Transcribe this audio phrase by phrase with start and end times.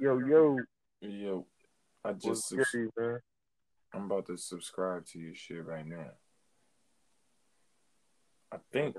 [0.00, 0.58] Yo, yo.
[1.02, 1.46] Yo,
[2.02, 3.20] I just subs- man?
[3.92, 6.12] I'm about to subscribe to your shit right now.
[8.50, 8.96] I think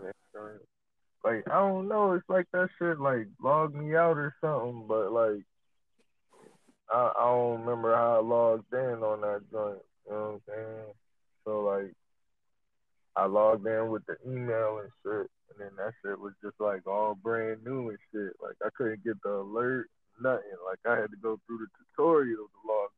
[1.24, 2.14] Like, I don't know.
[2.14, 5.44] It's like that shit, like, logged me out or something, but, like,
[6.92, 9.82] I, I don't remember how I logged in on that joint.
[10.06, 10.94] You know what I'm saying?
[11.46, 11.94] So, like,
[13.16, 16.86] I logged in with the email and shit, and then that shit was just, like,
[16.86, 18.34] all brand new and shit.
[18.40, 19.90] Like, I couldn't get the alert,
[20.22, 20.44] nothing.
[20.66, 22.90] Like, I had to go through the tutorial to log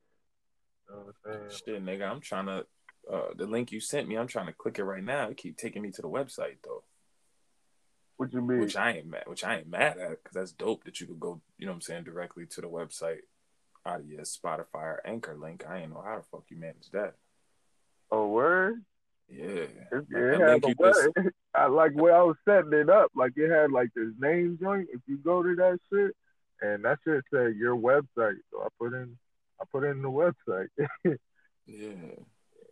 [0.89, 0.95] in.
[0.95, 2.09] You know what I'm shit, nigga.
[2.09, 2.65] I'm trying to
[3.11, 4.15] uh the link you sent me.
[4.17, 5.29] I'm trying to click it right now.
[5.29, 6.83] It keep taking me to the website though,
[8.17, 8.59] What you mean?
[8.59, 9.23] which I ain't mad.
[9.27, 11.41] Which I ain't mad at because that's dope that you could go.
[11.57, 13.19] You know what I'm saying directly to the website
[13.85, 15.65] out of your Spotify or Anchor link.
[15.67, 17.15] I ain't know how the fuck you manage that.
[18.11, 18.75] Oh, word?
[19.27, 20.93] Yeah, It, Like, it that had word.
[21.17, 23.11] just- I like where I was setting it up.
[23.15, 24.87] Like it had like this name joint.
[24.93, 26.15] If you go to that shit,
[26.63, 28.37] and that shit said your website.
[28.51, 29.17] So I put in,
[29.61, 30.67] I put in the website.
[31.65, 32.15] yeah,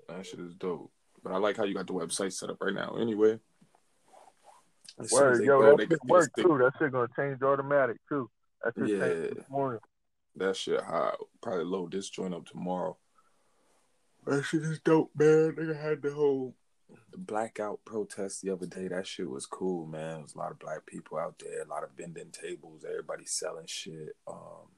[0.08, 0.92] that shit is dope.
[1.24, 2.96] But I like how you got the website set up right now.
[3.00, 3.40] Anyway.
[5.00, 6.58] As soon as Word, they yo, go, that they shit work too.
[6.58, 8.30] That shit gonna change automatic too.
[8.64, 9.00] That shit Yeah.
[9.00, 9.80] changed this morning.
[10.36, 11.18] That shit hot.
[11.42, 12.98] Probably load this joint up tomorrow.
[14.26, 15.54] That shit is dope, man.
[15.54, 16.56] Nigga had the whole the
[17.18, 18.88] blackout protest the other day.
[18.88, 20.14] That shit was cool, man.
[20.14, 23.26] There was a lot of black people out there, a lot of bending tables, everybody
[23.26, 24.16] selling shit.
[24.28, 24.70] Um,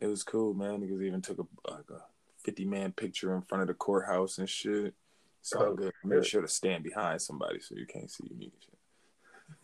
[0.00, 0.80] it was cool, man.
[0.80, 2.02] Niggas even took a like a
[2.42, 4.94] fifty man picture in front of the courthouse and shit.
[5.40, 5.92] It's all Oh, good.
[6.04, 8.50] I made sure to stand behind somebody so you can't see me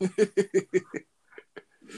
[0.00, 0.82] and shit.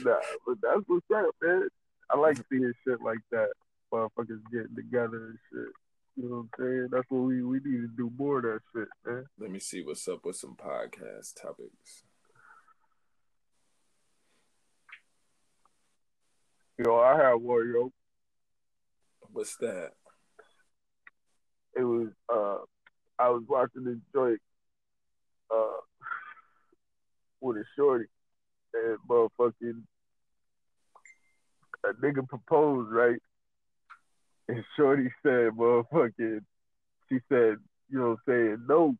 [0.03, 0.15] Nah,
[0.47, 1.67] but that's what's up, man.
[2.09, 3.49] I like seeing shit like that.
[3.93, 5.67] Motherfuckers getting together and shit.
[6.15, 6.87] You know what I'm saying?
[6.91, 9.25] That's what we we need to do more of that shit, man.
[9.39, 12.03] Let me see what's up with some podcast topics.
[16.77, 17.91] Yo, I have one, yo.
[19.31, 19.91] What's that?
[21.75, 22.57] it was uh
[23.19, 24.39] I was watching this joint
[25.51, 25.79] uh
[27.41, 28.05] with a shorty
[28.73, 29.81] and motherfucking
[31.85, 33.19] a nigga proposed, right?
[34.49, 36.41] And Shorty said motherfucking
[37.09, 37.57] she said,
[37.89, 38.95] you know what I'm saying, no.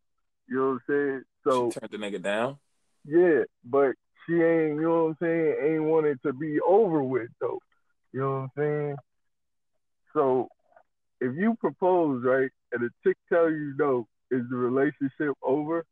[0.48, 1.24] You know what I'm saying?
[1.46, 2.58] So she turned the nigga down.
[3.06, 3.94] yeah, but
[4.26, 7.60] she ain't, you know what I'm saying, ain't wanted to be over with though.
[8.12, 8.96] You know what I'm saying?
[10.14, 10.48] So
[11.20, 15.86] if you propose, right, and a chick tell you no, is the relationship over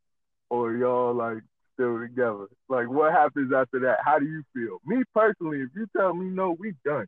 [0.49, 1.37] or y'all like
[1.73, 2.47] still together?
[2.69, 3.99] Like what happens after that?
[4.03, 4.79] How do you feel?
[4.85, 7.07] Me personally, if you tell me no, we done.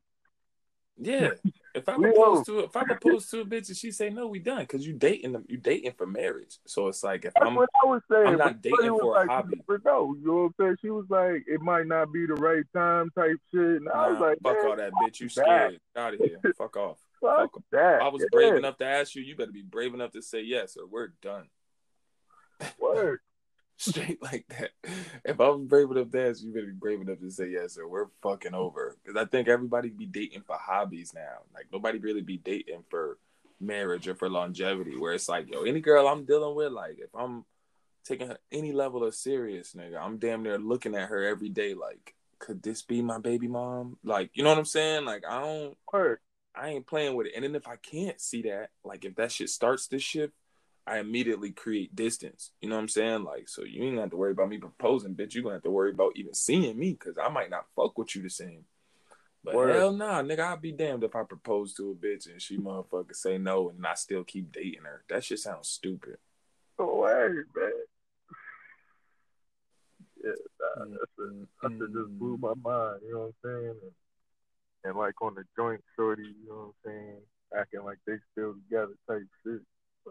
[0.97, 1.29] Yeah.
[1.75, 4.37] If I propose to if I propose to a bitch and she say no, we
[4.37, 4.63] done.
[4.67, 6.59] Cause you dating them, you dating for marriage.
[6.67, 8.27] So it's like if That's I'm what I was saying.
[8.27, 9.59] I'm not dating for a like, hobby.
[9.67, 10.13] You know.
[10.13, 10.75] You know what I'm saying?
[10.81, 13.59] She was like, it might not be the right time type shit.
[13.59, 15.19] And I was like, fuck all that bitch.
[15.19, 15.79] You scared.
[15.95, 16.39] Get out of here.
[16.59, 16.99] Fuck off.
[17.19, 17.95] fuck that.
[17.95, 20.21] If I was yeah, brave enough to ask you, you better be brave enough to
[20.21, 21.47] say yes or we're done.
[22.79, 23.19] Word.
[23.77, 24.71] Straight like that.
[25.25, 27.77] If I was brave enough to ask you, better be brave enough to say yes
[27.77, 28.97] or we're fucking over.
[29.03, 31.43] Because I think everybody be dating for hobbies now.
[31.53, 33.17] Like nobody really be dating for
[33.59, 34.97] marriage or for longevity.
[34.97, 37.45] Where it's like, yo, any girl I'm dealing with, like if I'm
[38.03, 41.73] taking her any level of serious, nigga, I'm damn near looking at her every day.
[41.73, 43.97] Like, could this be my baby mom?
[44.03, 45.05] Like, you know what I'm saying?
[45.05, 45.77] Like, I don't.
[45.91, 46.19] Word.
[46.55, 47.33] I ain't playing with it.
[47.35, 50.33] And then if I can't see that, like if that shit starts to shift,
[50.85, 52.51] I immediately create distance.
[52.59, 53.23] You know what I'm saying?
[53.23, 55.33] Like, so you ain't have to worry about me proposing, bitch.
[55.33, 58.15] You're gonna have to worry about even seeing me because I might not fuck with
[58.15, 58.65] you the same.
[59.43, 59.75] But Word.
[59.75, 63.13] hell nah, nigga, I'll be damned if I propose to a bitch and she motherfucker
[63.13, 65.03] say no and I still keep dating her.
[65.09, 66.17] That shit sounds stupid.
[66.77, 67.71] Word, man.
[70.23, 72.41] Yeah, nah, mm, that's a, mm, that shit just blew mm.
[72.41, 73.01] my mind.
[73.05, 73.75] You know what I'm saying?
[73.83, 73.91] And,
[74.85, 77.21] and like on the joint shorty, you know what I'm saying?
[77.57, 79.61] Acting like they still together type shit.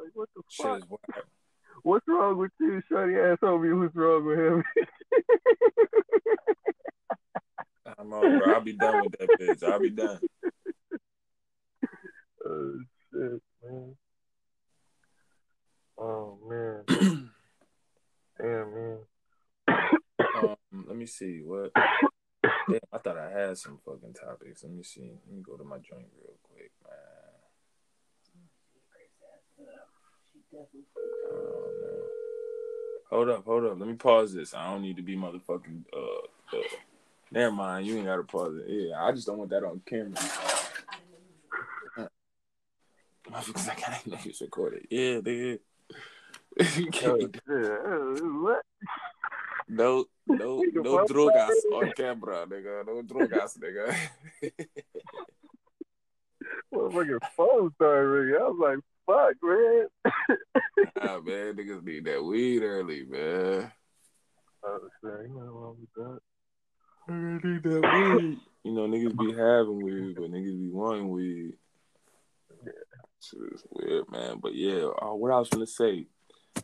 [0.03, 1.01] Like what the Shit fuck?
[1.85, 3.15] What's wrong with you, shorty?
[3.15, 4.65] Ass homie, what's wrong with him?
[7.99, 8.45] I'm over.
[8.47, 9.63] I'll be done with that bitch.
[9.65, 10.21] I'll be done.
[12.47, 12.79] oh
[13.13, 13.97] shit, man.
[15.99, 16.85] Oh man.
[18.39, 18.99] Damn man.
[20.37, 20.57] Um,
[20.87, 21.73] let me see what.
[22.69, 24.63] Damn, I thought I had some fucking topics.
[24.63, 25.13] Let me see.
[25.27, 27.22] Let me go to my joint real quick, man.
[30.55, 30.69] Oh.
[33.11, 33.79] Hold up, hold up.
[33.79, 34.55] Let me pause this.
[34.55, 35.85] I don't need to be motherfucking.
[35.93, 36.63] Uh, uh,
[37.31, 37.87] never mind.
[37.87, 38.65] You ain't gotta pause it.
[38.69, 40.15] Yeah, I just don't want that on camera.
[43.31, 44.87] Motherfuckers, I didn't know was recorded.
[44.91, 45.59] Yeah, nigga.
[47.05, 48.63] Oh, what?
[49.69, 52.87] no, no, no drogas on camera, nigga.
[52.87, 53.95] No drogas, nigga.
[56.75, 58.37] motherfucking phone started ringing.
[58.37, 59.87] I was like, fuck, man.
[61.01, 63.73] ah, man, niggas need that weed early, man.
[64.65, 66.21] I was saying, nothing wrong with that.
[67.09, 68.39] I need that weed.
[68.65, 71.55] You know, niggas be having weed, but niggas be wanting weed.
[72.65, 72.73] Yeah.
[73.21, 74.39] Shit is weird, man.
[74.41, 76.07] But yeah, uh, what I was gonna say,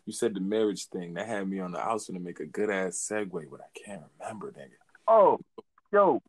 [0.07, 1.15] you said the marriage thing.
[1.15, 1.81] That had me on the.
[1.81, 4.71] I was gonna make a good ass segue, but I can't remember, nigga.
[5.09, 5.39] Oh,
[5.93, 6.23] yo,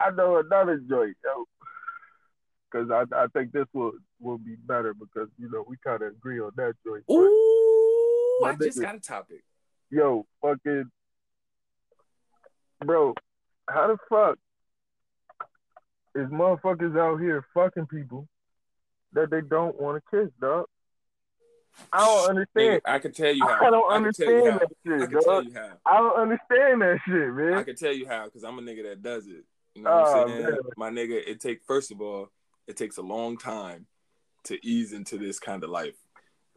[0.00, 1.44] I know another joint, yo.
[2.70, 6.08] Because I, I think this will will be better because you know we kind of
[6.12, 7.04] agree on that joint.
[7.10, 9.42] Ooh, I just nigga- got a topic.
[9.90, 10.90] yo, fucking,
[12.84, 13.14] bro,
[13.68, 14.38] how the fuck
[16.14, 18.26] is motherfuckers out here fucking people
[19.12, 20.66] that they don't want to kiss, dog?
[21.92, 22.80] I don't Nigga, understand.
[22.86, 23.66] I can tell you how.
[23.66, 25.72] I don't you understand that I shit, can tell you how.
[25.84, 27.54] I don't understand that shit, man.
[27.54, 29.44] I can tell you how because I'm a nigga that does it.
[29.74, 30.42] You know what Oh, I'm saying?
[30.46, 30.58] man.
[30.78, 32.28] My nigga, it take first of all,
[32.66, 33.86] it takes a long time
[34.46, 35.96] to ease into this kind of life.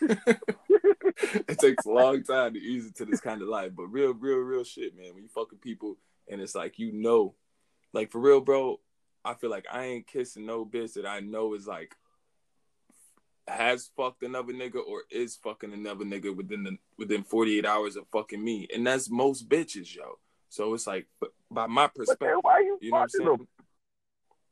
[0.00, 4.38] it takes a long time to ease into this kind of life, but real, real,
[4.38, 5.14] real shit, man.
[5.14, 5.96] When you fucking people
[6.28, 7.34] and it's like you know,
[7.92, 8.80] like for real, bro.
[9.24, 11.96] I feel like I ain't kissing no bitch that I know is like
[13.48, 18.06] has fucked another nigga or is fucking another nigga within the within 48 hours of
[18.12, 18.68] fucking me.
[18.74, 20.18] And that's most bitches, yo.
[20.48, 23.08] So it's like but by my But then perspective, why you you know what I'm
[23.08, 23.28] saying?
[23.28, 23.48] them?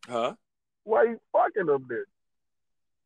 [0.09, 0.35] Huh?
[0.85, 2.05] Why you fucking them then?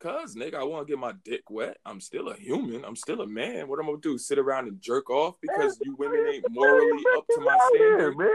[0.01, 1.77] Cause nigga, I want to get my dick wet.
[1.85, 2.85] I'm still a human.
[2.85, 3.67] I'm still a man.
[3.67, 4.17] What am I'm gonna do?
[4.17, 8.17] Sit around and jerk off because you women ain't morally up to my standard?
[8.17, 8.29] man.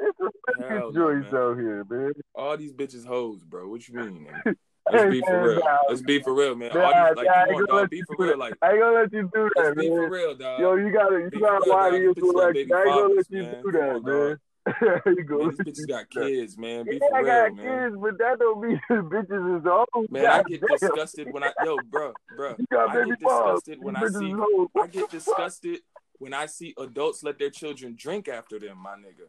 [0.00, 1.40] It's a Hell fucking joints man.
[1.40, 2.12] out here, man.
[2.34, 3.68] All these bitches hoes, bro.
[3.68, 4.26] What you mean?
[4.26, 4.56] nigga?
[4.92, 5.62] Let's be for real.
[5.88, 6.70] Let's be for real, man.
[6.74, 7.90] nah, All these, like, nah, I come ain't on, gonna let dog.
[7.90, 8.30] Be you for do real.
[8.32, 8.38] that.
[8.38, 10.10] Like, I ain't gonna let you do let's that, be for man.
[10.10, 10.60] real, dog.
[10.60, 12.54] Yo, you gotta, Be you gotta real, lie to your These bitches got selection.
[12.54, 13.62] baby I ain't gonna let you man.
[13.64, 14.38] do that, on, man.
[15.28, 16.84] Gonna Man, these you bitches got kids, man.
[16.84, 17.90] Be Yeah, for I real, got man.
[17.90, 20.10] kids, but that don't mean the bitches is old.
[20.10, 20.78] Man, I get damn.
[20.78, 22.56] disgusted when I yo, bro, bro.
[22.72, 24.34] I get disgusted when I see.
[24.80, 25.78] I get disgusted
[26.18, 29.28] when I see adults let their children drink after them, my nigga.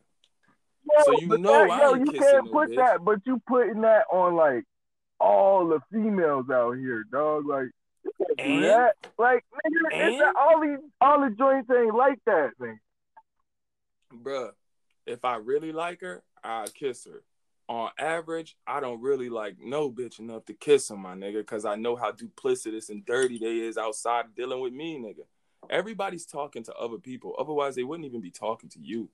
[0.90, 2.76] Yo, So you know that, I yo, you can't put bitch.
[2.78, 4.64] that, but you putting that on like
[5.20, 7.46] all the females out here, dog.
[7.46, 7.68] Like
[8.04, 8.64] you And?
[8.64, 8.94] that.
[9.20, 10.36] Like nigga, it's And?
[10.40, 12.80] all these all the joints ain't like that, man.
[14.14, 14.52] Bruh,
[15.08, 17.24] if I really like her, I'll kiss her.
[17.70, 21.66] On average, I don't really like no bitch enough to kiss them, my nigga, because
[21.66, 25.26] I know how duplicitous and dirty they is outside dealing with me, nigga.
[25.70, 27.36] Everybody's talking to other people.
[27.38, 29.10] Otherwise, they wouldn't even be talking to you.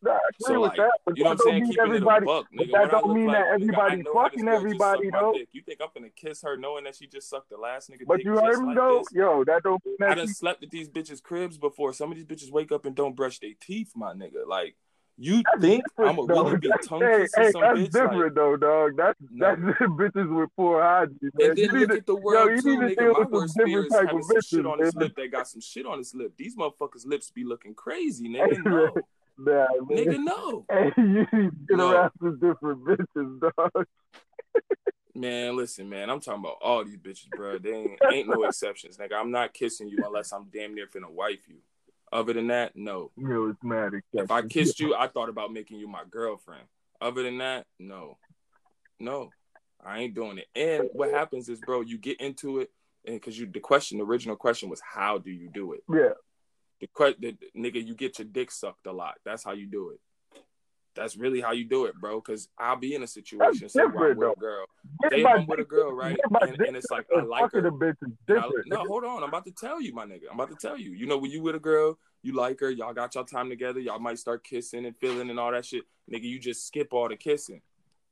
[0.00, 1.62] Nah, I agree So, with like, that, but you know what I'm saying?
[1.64, 2.22] mean everybody.
[2.22, 5.34] a buck, but that don't mean like, that nigga, everybody know fucking everybody, though.
[5.52, 8.22] You think I'm gonna kiss her knowing that she just sucked the last nigga But
[8.22, 9.12] you heard me like though, this?
[9.12, 9.44] yo.
[9.44, 10.34] That don't mean that I done she.
[10.34, 11.92] slept at these bitches' cribs before.
[11.92, 14.46] Some of these bitches wake up and don't brush their teeth, my nigga.
[14.46, 14.76] Like,
[15.16, 16.44] you That's think I'm gonna though.
[16.44, 17.90] really be That's, tongue hey, hey, some that's bitch?
[17.90, 18.96] different Like, though, dog.
[18.96, 19.56] That's no.
[19.56, 21.50] that's bitches with poor hygiene, man.
[21.50, 23.04] And then look at the yo, world you too, need to nigga.
[23.04, 25.86] deal My worst fear is having some shit on his lip that got some shit
[25.86, 26.34] on his lip.
[26.36, 28.92] These motherfuckers' lips be looking crazy, nigga.
[29.38, 29.66] Man.
[29.80, 29.96] Nah.
[29.96, 30.66] Nigga, no.
[30.70, 31.26] Hey, you
[31.68, 31.92] get No.
[31.92, 33.86] around some different bitches, dog.
[35.14, 36.10] Man, listen, man.
[36.10, 37.58] I'm talking about all these bitches, bro.
[37.58, 39.14] They ain't, ain't no exceptions, nigga.
[39.14, 41.56] I'm not kissing you unless I'm damn near finna wife you.
[42.12, 43.10] Other than that, no.
[43.16, 46.64] Know, it's mad If I kissed you, I thought about making you my girlfriend.
[47.00, 48.18] Other than that, no.
[49.00, 49.30] No.
[49.84, 50.46] I ain't doing it.
[50.56, 52.70] And what happens is, bro, you get into it,
[53.04, 55.82] and because you the question, the original question was how do you do it?
[55.92, 56.14] Yeah.
[56.80, 59.14] The question, nigga, you get your dick sucked a lot.
[59.24, 60.00] That's how you do it.
[60.94, 62.20] That's really how you do it, bro.
[62.20, 64.66] Because I'll be in a situation, say, I'm with a girl.
[65.02, 66.18] Getting Say if I'm with a girl, right?
[66.40, 67.70] And, and it's like I like her.
[67.70, 68.66] bitch is different.
[68.66, 69.22] no, hold on.
[69.22, 70.22] I'm about to tell you, my nigga.
[70.30, 70.92] I'm about to tell you.
[70.92, 73.78] You know, when you with a girl, you like her, y'all got y'all time together,
[73.78, 75.84] y'all might start kissing and feeling and all that shit.
[76.12, 77.62] Nigga, you just skip all the kissing.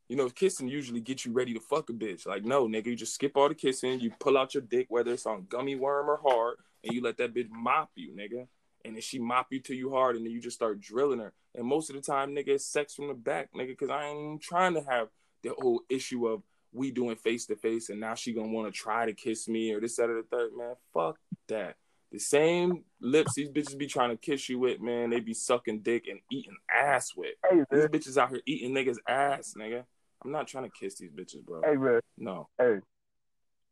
[0.08, 2.25] You know, kissing usually gets you ready to fuck a bitch.
[2.25, 5.12] Like, no, nigga, you just skip all the kissing, you pull out your dick, whether
[5.12, 8.46] it's on gummy worm or hard, and you let that bitch mop you, nigga.
[8.87, 11.33] And then she mop you till you hard, and then you just start drilling her.
[11.55, 14.40] And most of the time, nigga, it's sex from the back, nigga, because I ain't
[14.40, 15.09] trying to have
[15.43, 18.78] the whole issue of we doing face to face, and now she gonna want to
[18.78, 20.50] try to kiss me or this, that, or the third.
[20.57, 21.76] Man, fuck that.
[22.12, 25.81] The same lips these bitches be trying to kiss you with, man, they be sucking
[25.81, 27.35] dick and eating ass with.
[27.50, 29.85] Hey, These bitches out here eating niggas' ass, nigga.
[30.25, 31.62] I'm not trying to kiss these bitches, bro.
[31.64, 32.00] Hey, man.
[32.16, 32.49] No.
[32.59, 32.76] Hey.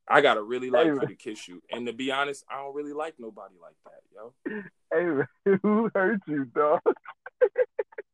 [0.09, 1.63] I gotta really like Hey, you to kiss you.
[1.71, 5.25] And to be honest, I don't really like nobody like that, yo.
[5.47, 5.57] Hey.
[5.63, 6.81] Who hurt you, dog?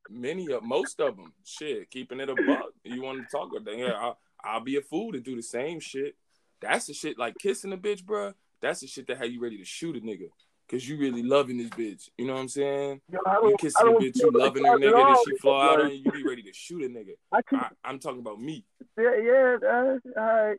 [0.09, 2.70] Many of most of them, shit, keeping it a buck.
[2.85, 3.78] You want to talk about that?
[3.78, 6.16] Yeah, I'll, I'll be a fool to do the same shit.
[6.61, 8.35] That's the shit like kissing a bitch, bro.
[8.61, 10.28] That's the shit that had you ready to shoot a nigga.
[10.68, 12.11] Cause you really loving this bitch.
[12.16, 13.00] You know what I'm saying?
[13.11, 15.97] Yo, You kissing a bitch, you loving her nigga, then she fly out on you,
[15.97, 17.14] you be ready to shoot a nigga.
[17.32, 18.64] I I'm talking about me.
[18.97, 20.59] Yeah, yeah, all right.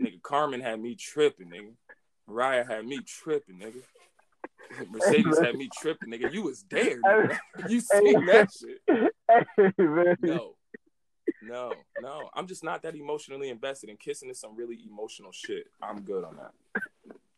[0.00, 1.72] Nigga, Carmen had me tripping, nigga.
[2.28, 3.82] Raya had me tripping, nigga.
[4.90, 6.32] Mercedes had me tripping, nigga.
[6.32, 7.38] You was there, nigga.
[7.68, 10.18] You seen that shit.
[10.20, 10.54] No.
[11.42, 12.30] No, no.
[12.34, 15.66] I'm just not that emotionally invested in kissing is some really emotional shit.
[15.82, 16.52] I'm good on that.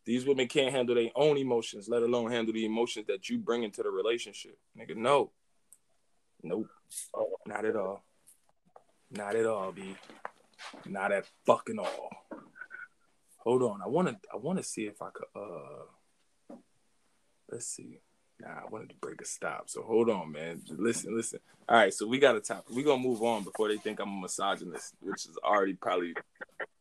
[0.05, 3.63] These women can't handle their own emotions, let alone handle the emotions that you bring
[3.63, 4.57] into the relationship.
[4.77, 5.31] Nigga, no.
[6.41, 6.67] Nope.
[7.45, 8.03] Not at all.
[9.11, 9.95] Not at all, B.
[10.85, 12.09] Not at fucking all.
[13.43, 13.81] Hold on.
[13.81, 16.55] I wanna I wanna see if I could uh
[17.49, 17.99] let's see.
[18.39, 19.69] Nah, I wanted to break a stop.
[19.69, 20.61] So hold on, man.
[20.69, 21.39] Listen, listen.
[21.67, 22.65] All right, so we got a topic.
[22.69, 26.13] We're gonna move on before they think I'm a misogynist, which is already probably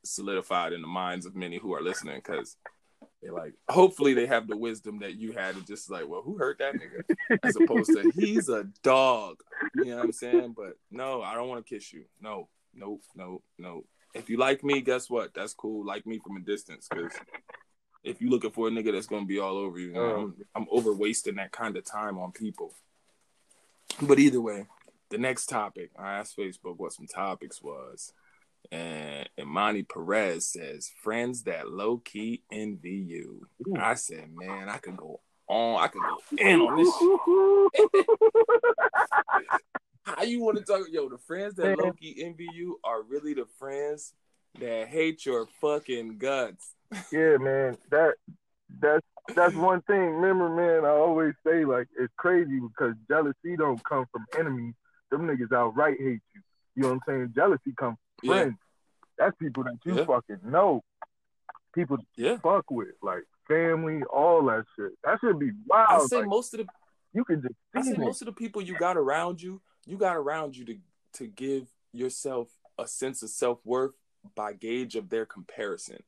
[0.04, 2.56] solidified in the minds of many who are listening because
[3.22, 6.38] they're like, hopefully they have the wisdom that you had and just like, well, who
[6.38, 7.38] hurt that nigga?
[7.42, 9.36] As opposed to he's a dog.
[9.74, 10.54] You know what I'm saying?
[10.56, 12.04] But no, I don't want to kiss you.
[12.20, 13.84] No, no, no, no.
[14.14, 15.32] If you like me, guess what?
[15.34, 15.84] That's cool.
[15.86, 17.12] Like me from a distance, because
[18.04, 20.34] if you're looking for a nigga that's gonna be all over you, you know, I'm,
[20.54, 22.74] I'm over wasting that kind of time on people.
[24.00, 24.66] But either way,
[25.10, 28.12] the next topic, I asked Facebook what some topics was,
[28.70, 33.46] and Imani Perez says friends that low key envy you.
[33.78, 36.92] I said, man, I could go on, I could go in on this.
[40.12, 40.18] Shit.
[40.18, 40.86] How you want to talk?
[40.90, 44.14] Yo, the friends that low key envy you are really the friends
[44.58, 46.74] that hate your fucking guts.
[47.12, 47.76] yeah, man.
[47.90, 48.14] That
[48.80, 49.98] that's that's one thing.
[50.16, 54.74] Remember, man, I always say like it's crazy because jealousy don't come from enemies.
[55.10, 56.40] Them niggas outright hate you.
[56.74, 57.32] You know what I'm saying?
[57.34, 58.40] Jealousy comes from Yeah.
[58.42, 58.56] friends.
[59.18, 60.04] That's people that you Yeah.
[60.06, 60.82] fucking know.
[61.74, 62.36] People to Yeah.
[62.38, 64.92] fuck with, like family, all that shit.
[65.04, 66.02] That should be wild.
[66.02, 66.68] I say Like, most of the
[67.14, 67.98] you can just I see say it.
[67.98, 70.76] most of the people you got around you, you got around you to
[71.14, 72.48] to give yourself
[72.78, 73.92] a sense of self worth
[74.34, 76.02] by gauge of their comparison.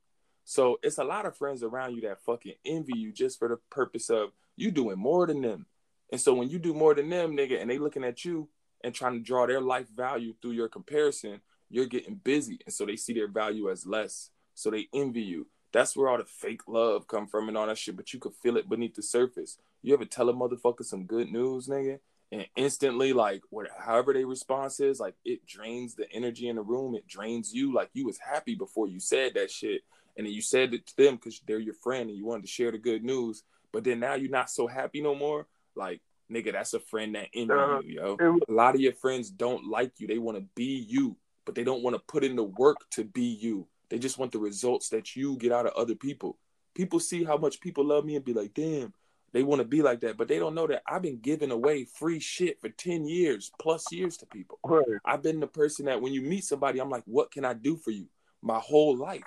[0.44, 3.58] So it's a lot of friends around you that fucking envy you just for the
[3.70, 5.66] purpose of you doing more than them.
[6.12, 8.48] And so when you do more than them, nigga, and they looking at you
[8.82, 11.40] and trying to draw their life value through your comparison,
[11.70, 12.60] you're getting busy.
[12.66, 14.30] And so they see their value as less.
[14.54, 15.46] So they envy you.
[15.72, 18.34] That's where all the fake love come from and all that shit, but you could
[18.34, 19.58] feel it beneath the surface.
[19.82, 21.98] You ever tell a motherfucker some good news, nigga?
[22.34, 26.62] And instantly, like, whatever, however their response is, like, it drains the energy in the
[26.62, 26.96] room.
[26.96, 27.72] It drains you.
[27.72, 29.82] Like, you was happy before you said that shit.
[30.16, 32.48] And then you said it to them because they're your friend and you wanted to
[32.48, 33.44] share the good news.
[33.72, 35.46] But then now you're not so happy no more.
[35.76, 38.16] Like, nigga, that's a friend that envy Uh, you, yo.
[38.32, 40.08] was- A lot of your friends don't like you.
[40.08, 43.04] They want to be you, but they don't want to put in the work to
[43.04, 43.68] be you.
[43.90, 46.36] They just want the results that you get out of other people.
[46.74, 48.92] People see how much people love me and be like, damn,
[49.34, 50.16] they want to be like that.
[50.16, 53.84] But they don't know that I've been giving away free shit for 10 years plus
[53.90, 54.60] years to people.
[54.62, 55.00] Word.
[55.04, 57.76] I've been the person that when you meet somebody, I'm like, what can I do
[57.76, 58.06] for you?
[58.40, 59.24] My whole life.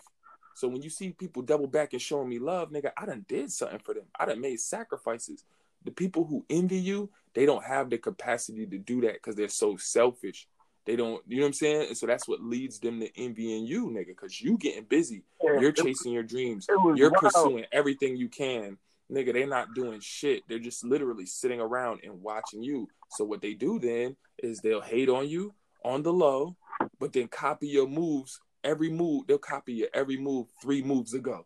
[0.56, 3.52] So when you see people double back and showing me love, nigga, I done did
[3.52, 4.06] something for them.
[4.18, 5.44] I done made sacrifices.
[5.84, 9.50] The people who envy you, they don't have the capacity to do that because they're
[9.50, 10.48] so selfish.
[10.86, 11.88] They don't, you know what I'm saying?
[11.90, 15.24] And so that's what leads them to envying you, nigga, because you getting busy.
[15.44, 16.66] Yeah, You're chasing your dreams.
[16.70, 17.18] You're wild.
[17.18, 18.78] pursuing everything you can.
[19.12, 20.44] Nigga, they're not doing shit.
[20.48, 22.88] They're just literally sitting around and watching you.
[23.12, 26.58] So what they do then is they'll hate on you on the low,
[27.00, 28.40] but then copy your moves.
[28.64, 31.46] Every move, they'll copy your every move three moves ago.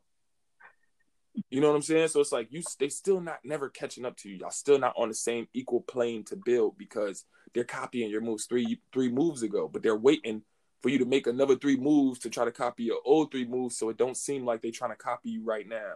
[1.49, 2.07] You know what I'm saying?
[2.09, 4.37] So it's like you they still not never catching up to you.
[4.37, 8.45] Y'all still not on the same equal plane to build because they're copying your moves
[8.45, 10.43] three three moves ago, but they're waiting
[10.81, 13.77] for you to make another three moves to try to copy your old three moves
[13.77, 15.95] so it don't seem like they're trying to copy you right now.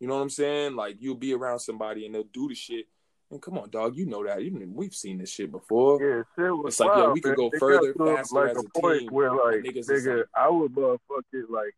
[0.00, 0.76] You know what I'm saying?
[0.76, 2.86] Like you'll be around somebody and they'll do the shit.
[3.30, 4.40] And come on, dog, you know that.
[4.40, 6.02] Even we've seen this shit before.
[6.02, 8.56] Yeah, shit was It's like, yeah, wild, we could go It further, faster like as
[8.56, 11.74] a a point team, where like, niggas nigga, like- I would motherfucking like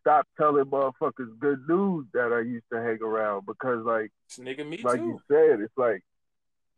[0.00, 4.78] stop telling motherfuckers good news that I used to hang around because like Nigga, me
[4.82, 5.04] like too.
[5.06, 6.02] you said, it's like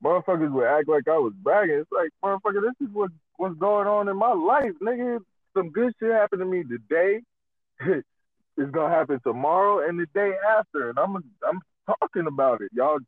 [0.02, 1.76] motherfuckers would act like I was bragging.
[1.76, 5.20] It's like motherfucker, this is what what's going on in my life, nigga.
[5.56, 7.20] Some good shit happened to me today.
[8.60, 12.98] it's gonna happen tomorrow and the day after, and I'm I'm talking about it, y'all.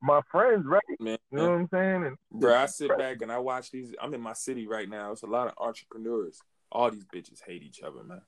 [0.00, 0.82] My friends, right?
[1.00, 2.04] Man, You know what I'm saying?
[2.06, 3.94] And Bro, I sit back and I watch these.
[4.00, 5.10] I'm in my city right now.
[5.12, 6.40] It's a lot of entrepreneurs.
[6.70, 8.22] All these bitches hate each other, man.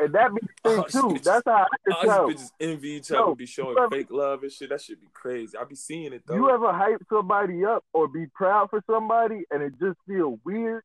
[0.00, 1.02] and that be the thing too.
[1.14, 1.22] bitches.
[1.22, 2.28] That's how I can All tell.
[2.28, 4.70] these bitches envy each Yo, other, be showing ever- fake love and shit.
[4.70, 5.56] That should be crazy.
[5.56, 6.34] I be seeing it though.
[6.34, 10.82] You ever hype somebody up or be proud for somebody and it just feel weird?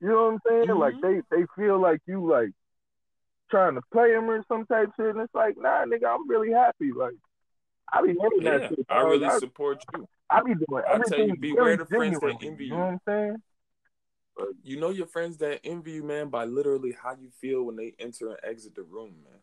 [0.00, 0.66] You know what I'm saying?
[0.68, 0.78] Mhm.
[0.78, 2.50] Like they they feel like you like
[3.54, 6.52] trying to play them or some type shit, and it's like, nah, nigga, I'm really
[6.52, 6.90] happy.
[6.96, 7.14] Like
[7.92, 8.86] I be hating yeah, that shit.
[8.88, 10.08] I really I, support you.
[10.28, 12.76] I be doing I tell you, beware the friends that envy You you.
[12.76, 13.36] know what I'm saying?
[14.64, 17.94] You know your friends that envy you, man, by literally how you feel when they
[18.00, 19.38] enter and exit the room, man.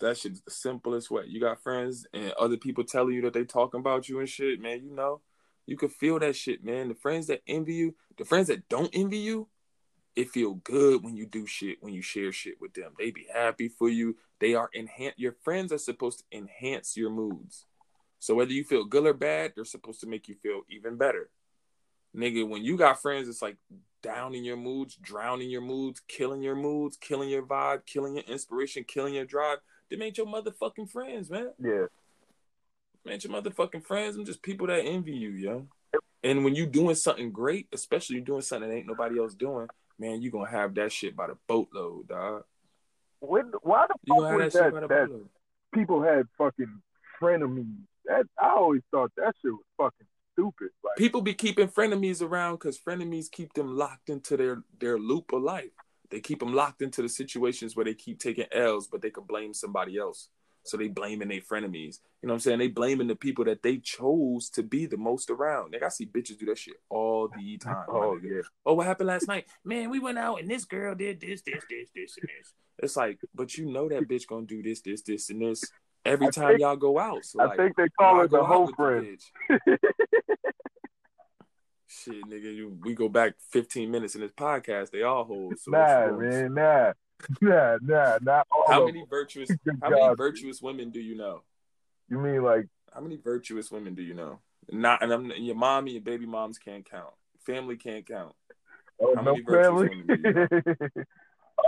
[0.00, 1.24] That shit's the simplest way.
[1.26, 4.60] You got friends and other people telling you that they talking about you and shit,
[4.60, 4.84] man.
[4.84, 5.22] You know,
[5.66, 6.88] you can feel that shit, man.
[6.88, 9.48] The friends that envy you, the friends that don't envy you,
[10.16, 12.92] it feel good when you do shit, when you share shit with them.
[12.98, 14.16] They be happy for you.
[14.40, 15.14] They are enhance.
[15.16, 17.66] Your friends are supposed to enhance your moods.
[18.20, 21.30] So whether you feel good or bad, they're supposed to make you feel even better.
[22.16, 23.56] Nigga, when you got friends, it's like
[24.02, 28.84] downing your moods, drowning your moods, killing your moods, killing your vibe, killing your inspiration,
[28.84, 29.58] killing your drive.
[29.90, 31.50] Them ain't your motherfucking friends, man.
[31.58, 31.86] yeah,
[33.04, 35.66] Man, your motherfucking friends, them just people that envy you, yo.
[36.22, 39.68] And when you doing something great, especially you doing something that ain't nobody else doing,
[39.98, 42.44] man, you gonna have that shit by the boatload, dog.
[43.20, 45.24] when, why the You fuck gonna that that that
[45.74, 46.80] people had fucking
[47.20, 47.76] frenemies?
[48.06, 50.68] That I always thought that shit was fucking stupid.
[50.84, 55.32] Like, People be keeping frenemies around because frenemies keep them locked into their their loop
[55.32, 55.70] of life.
[56.10, 59.24] They keep them locked into the situations where they keep taking L's, but they can
[59.24, 60.28] blame somebody else.
[60.64, 61.98] So they blaming their frenemies.
[62.22, 62.58] You know what I'm saying?
[62.58, 65.72] They blaming the people that they chose to be the most around.
[65.72, 67.84] Like I see bitches do that shit all the time.
[67.88, 69.46] oh yeah, oh, what happened last night?
[69.64, 72.52] Man, we went out and this girl did this, this, this, this, and this.
[72.78, 75.62] It's like, but you know that bitch gonna do this, this, this, and this
[76.04, 77.24] every I time think- y'all go out.
[77.24, 79.18] So I like, think they call it the whole friend.
[81.86, 84.90] Shit, nigga, you, we go back 15 minutes in this podcast.
[84.90, 85.58] They all hold.
[85.58, 86.92] So nah, man, nah,
[87.40, 89.50] nah, nah, not all How many virtuous?
[89.82, 90.18] How many God.
[90.18, 91.42] virtuous women do you know?
[92.08, 94.40] You mean like How many virtuous women do you know?
[94.70, 97.12] Not, and I'm, your mom and your baby moms can't count.
[97.44, 98.34] Family can't count.
[99.00, 99.88] oh, How no many virtuous family?
[99.88, 101.04] women do you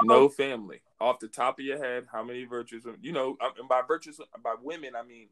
[0.03, 0.81] No family.
[1.01, 3.01] Off the top of your head, how many virtuous women?
[3.03, 5.29] You know, um, and by virtuous, by women, I mean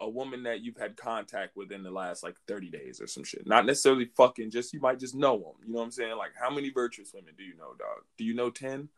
[0.00, 3.22] a woman that you've had contact with in the last like 30 days or some
[3.22, 3.46] shit.
[3.46, 5.66] Not necessarily fucking, just you might just know them.
[5.66, 6.16] You know what I'm saying?
[6.16, 8.04] Like, how many virtuous women do you know, dog?
[8.18, 8.88] Do you know 10?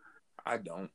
[0.46, 0.90] I don't.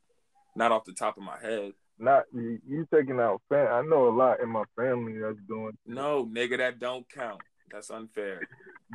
[0.55, 1.73] Not off the top of my head.
[1.97, 3.67] Not you, you taking out fam.
[3.67, 7.41] I know a lot in my family that's doing, No, nigga, that don't count.
[7.71, 8.47] That's unfair.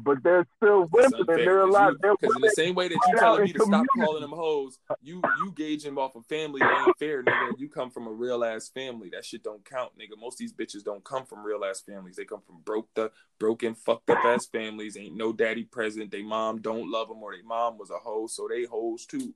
[0.05, 1.95] but there's still women, are a lot.
[2.01, 5.23] Because in the same way that you telling me to stop calling them hoes, you
[5.39, 7.59] you gauging off of family that ain't fair, nigga.
[7.59, 9.11] You come from a real ass family.
[9.13, 10.19] That shit don't count, nigga.
[10.19, 12.17] Most of these bitches don't come from real ass families.
[12.17, 14.97] They come from broke the broken, fucked up ass families.
[14.97, 16.11] Ain't no daddy present.
[16.11, 19.35] They mom don't love them, or they mom was a hoe, so they hoes too.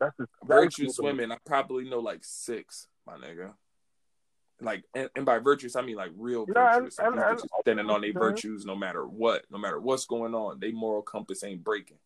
[0.00, 3.52] That's just, Virtuous women, I probably know like six, my nigga.
[4.60, 6.98] Like, and, and by virtuous, I mean like real No, I- virtuous.
[6.98, 10.06] Like, these I- I- I standing on their virtues no matter what, no matter what's
[10.06, 10.60] going on.
[10.60, 11.98] They moral compass ain't breaking.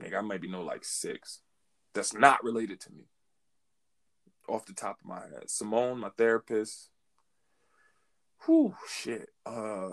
[0.00, 1.40] Nigga, I maybe know like six.
[1.92, 3.04] That's not related to me.
[4.48, 5.48] Off the top of my head.
[5.48, 6.90] Simone, my therapist.
[8.46, 9.30] Whew, shit.
[9.46, 9.90] Uh,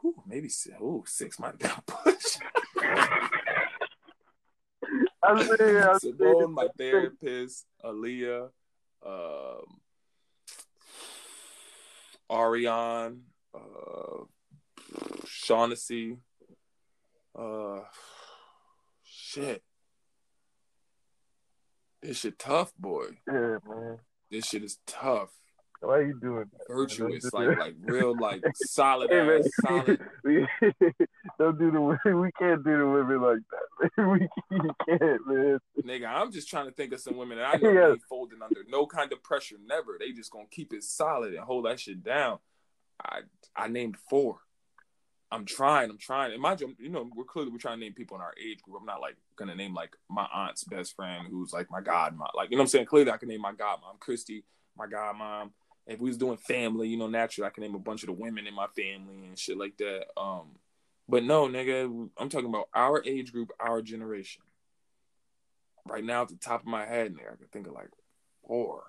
[0.00, 0.76] whew, maybe six.
[0.80, 2.38] Ooh, six might be a push.
[5.22, 5.98] I see, I.
[6.00, 8.50] Simone, my therapist, Aaliyah,
[9.04, 9.80] um,
[12.30, 13.22] Ariane,
[13.54, 14.24] uh,
[15.26, 16.18] Shaughnessy,
[17.38, 17.80] uh,
[19.02, 19.62] shit.
[22.02, 23.06] This shit tough, boy.
[23.26, 23.98] Yeah, man.
[24.30, 25.30] This shit is tough.
[25.80, 26.66] Why you doing that?
[26.74, 30.00] Virtuous, like like real, like solid Hey, ass, solid.
[31.38, 32.20] don't do the women.
[32.20, 34.08] We can't do the women like that.
[34.08, 35.58] we can't, man.
[35.84, 37.90] Nigga, I'm just trying to think of some women that I know Yeah.
[37.92, 39.96] ain't folding under no kind of pressure, never.
[39.98, 42.38] They just gonna keep it solid and hold that shit down.
[43.00, 43.20] I
[43.54, 44.38] I named four.
[45.30, 46.32] I'm trying, I'm trying.
[46.32, 48.62] And mind you, you know, we're clearly we're trying to name people in our age
[48.62, 48.78] group.
[48.80, 52.34] I'm not like gonna name like my aunt's best friend who's like my godmom.
[52.34, 52.86] Like, you know what I'm saying?
[52.86, 54.44] Clearly I can name my godmom, Christy,
[54.76, 55.50] my godmom.
[55.88, 58.12] If we was doing family, you know, naturally I can name a bunch of the
[58.12, 60.06] women in my family and shit like that.
[60.16, 60.50] Um,
[61.08, 64.42] but no, nigga, I'm talking about our age group, our generation
[65.88, 67.88] right now at the top of my head there, I can think of like
[68.46, 68.82] four.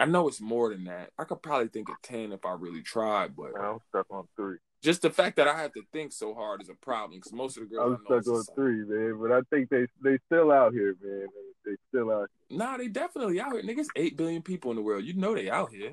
[0.00, 1.10] I know it's more than that.
[1.18, 4.58] I could probably think of ten if I really tried, but I'm stuck on three.
[4.80, 7.56] just the fact that I have to think so hard is a problem because most
[7.56, 9.18] of the girls I'm I know, stuck on three, man.
[9.20, 11.26] But I think they they still out here, man.
[11.64, 12.30] They still out.
[12.50, 13.62] nah, they definitely out here.
[13.62, 15.04] Niggas, eight billion people in the world.
[15.04, 15.92] You know they out here,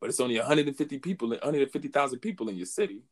[0.00, 3.02] but it's only 150 people, 150,000 people in your city.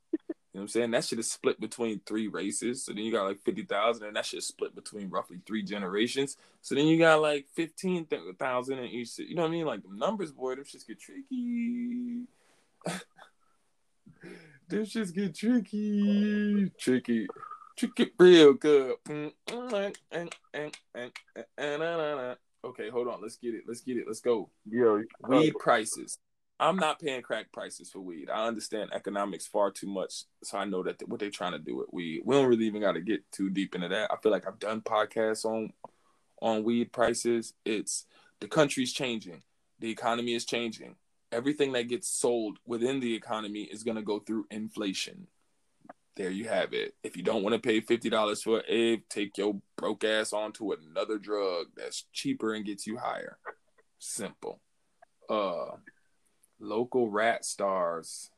[0.55, 0.91] You know what I'm saying?
[0.93, 2.85] That shit is split between three races.
[2.85, 6.37] So then you got like 50,000, and that shit is split between roughly three generations.
[6.63, 9.31] So then you got like 15,000 in each city.
[9.31, 9.67] You know what I mean?
[9.67, 12.27] Like the numbers, boy, them shits get tricky.
[14.69, 16.71] them shits get tricky.
[16.79, 17.27] Tricky.
[17.77, 18.95] Tricky real good.
[22.65, 23.21] Okay, hold on.
[23.21, 23.65] Let's get it.
[23.67, 24.05] Let's get it.
[24.07, 24.51] Let's go.
[24.69, 26.19] Yo, Weed prices.
[26.61, 28.31] I'm not paying crack prices for weed.
[28.31, 31.77] I understand economics far too much, so I know that what they're trying to do
[31.77, 32.23] with weed.
[32.25, 34.11] We don't really even got to get too deep into that.
[34.13, 35.73] I feel like I've done podcasts on
[36.41, 37.55] on weed prices.
[37.65, 38.07] It's
[38.41, 39.43] the country's changing,
[39.81, 40.95] the economy is changing.
[41.33, 45.27] Everything that gets sold within the economy is going to go through inflation.
[46.17, 46.95] There you have it.
[47.03, 50.33] If you don't want to pay fifty dollars for an egg, take your broke ass
[50.33, 53.39] onto another drug that's cheaper and gets you higher.
[53.99, 54.61] Simple.
[55.29, 55.77] Uh
[56.61, 58.31] local rat stars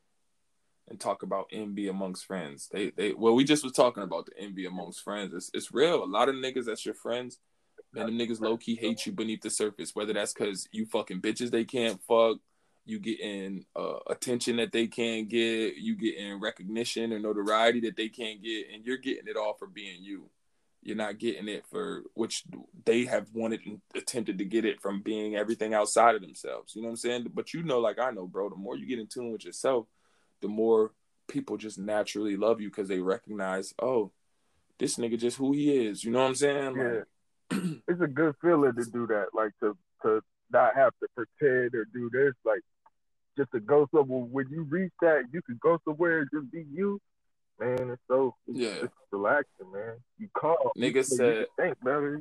[0.88, 2.68] and talk about envy amongst friends.
[2.72, 5.34] They they well, we just was talking about the envy amongst friends.
[5.34, 6.02] It's it's real.
[6.02, 7.38] A lot of niggas that's your friends,
[7.92, 9.94] man, them niggas low key hate you beneath the surface.
[9.94, 12.38] Whether that's cause you fucking bitches they can't fuck,
[12.87, 18.09] you getting uh, attention that they can't get, you getting recognition or notoriety that they
[18.09, 20.31] can't get, and you're getting it all for being you.
[20.83, 22.44] You're not getting it for which
[22.85, 26.77] they have wanted and attempted to get it from being everything outside of themselves.
[26.77, 27.27] You know what I'm saying?
[27.35, 29.88] But you know, like I know, bro, the more you get in tune with yourself,
[30.40, 30.92] the more
[31.27, 34.12] people just naturally love you because they recognize, oh,
[34.79, 36.05] this nigga just who he is.
[36.05, 36.77] You know what I'm saying?
[36.77, 37.59] Yeah.
[37.88, 40.20] It's a good feeling to do that, like to to
[40.53, 42.61] not have to pretend or do this, like
[43.37, 44.20] just to go somewhere.
[44.20, 47.01] When you reach that, you can go somewhere and just be you
[47.59, 47.90] man.
[47.90, 49.94] It's so yeah, it's relaxing, man.
[50.18, 50.57] You calm.
[50.77, 52.20] Nigga said you think better,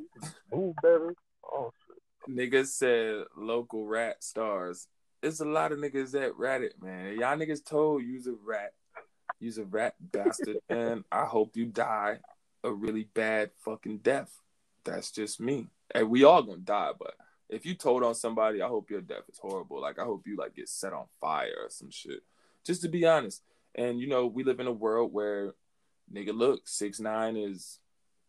[0.52, 1.14] move better.
[1.44, 2.34] Oh shit.
[2.36, 4.88] Nigga said local rat stars.
[5.22, 7.18] It's a lot of niggas that rat it, man.
[7.18, 8.72] Y'all niggas told you's a rat.
[9.40, 12.18] You's a rat bastard, and I hope you die
[12.64, 14.32] a really bad fucking death.
[14.84, 15.66] That's just me.
[15.94, 17.14] And we all gonna die, but
[17.48, 19.80] if you told on somebody, I hope your death is horrible.
[19.80, 22.22] Like I hope you like get set on fire or some shit.
[22.64, 23.42] Just to be honest,
[23.74, 25.54] and you know, we live in a world where
[26.12, 27.78] nigga look, six nine is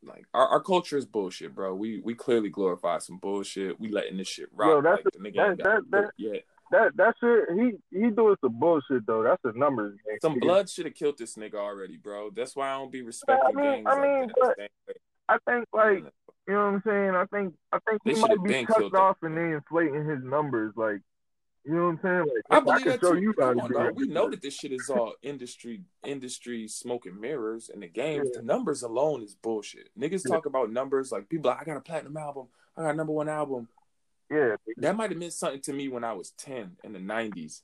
[0.04, 1.74] like our, our culture is bullshit, bro.
[1.74, 3.80] We we clearly glorify some bullshit.
[3.80, 4.70] We letting this shit rock.
[4.70, 6.44] Yo, that's like, a, the nigga that, that, that, yet.
[6.70, 9.24] That that shit he he doing some bullshit though.
[9.24, 9.98] That's the numbers.
[10.06, 10.18] Game.
[10.22, 12.30] Some blood should have killed this nigga already, bro.
[12.30, 14.72] That's why I don't be respecting yeah, I mean, I mean, like
[15.30, 16.04] I think like
[16.48, 17.16] you know what I'm saying.
[17.16, 20.74] I think I think he might be cut off and they inflating his numbers.
[20.76, 21.02] Like
[21.68, 22.20] you know what I'm saying?
[22.20, 23.34] Like, I believe I that too.
[23.38, 23.96] Come on, dog.
[23.96, 28.30] We know that this shit is all industry, industry smoking mirrors and the games.
[28.32, 28.40] Yeah.
[28.40, 29.90] The numbers alone is bullshit.
[30.00, 30.36] Niggas yeah.
[30.36, 31.52] talk about numbers like people.
[31.52, 32.48] Like, I got a platinum album.
[32.78, 33.68] I got a number one album.
[34.32, 37.62] Yeah, that might have meant something to me when I was ten in the '90s.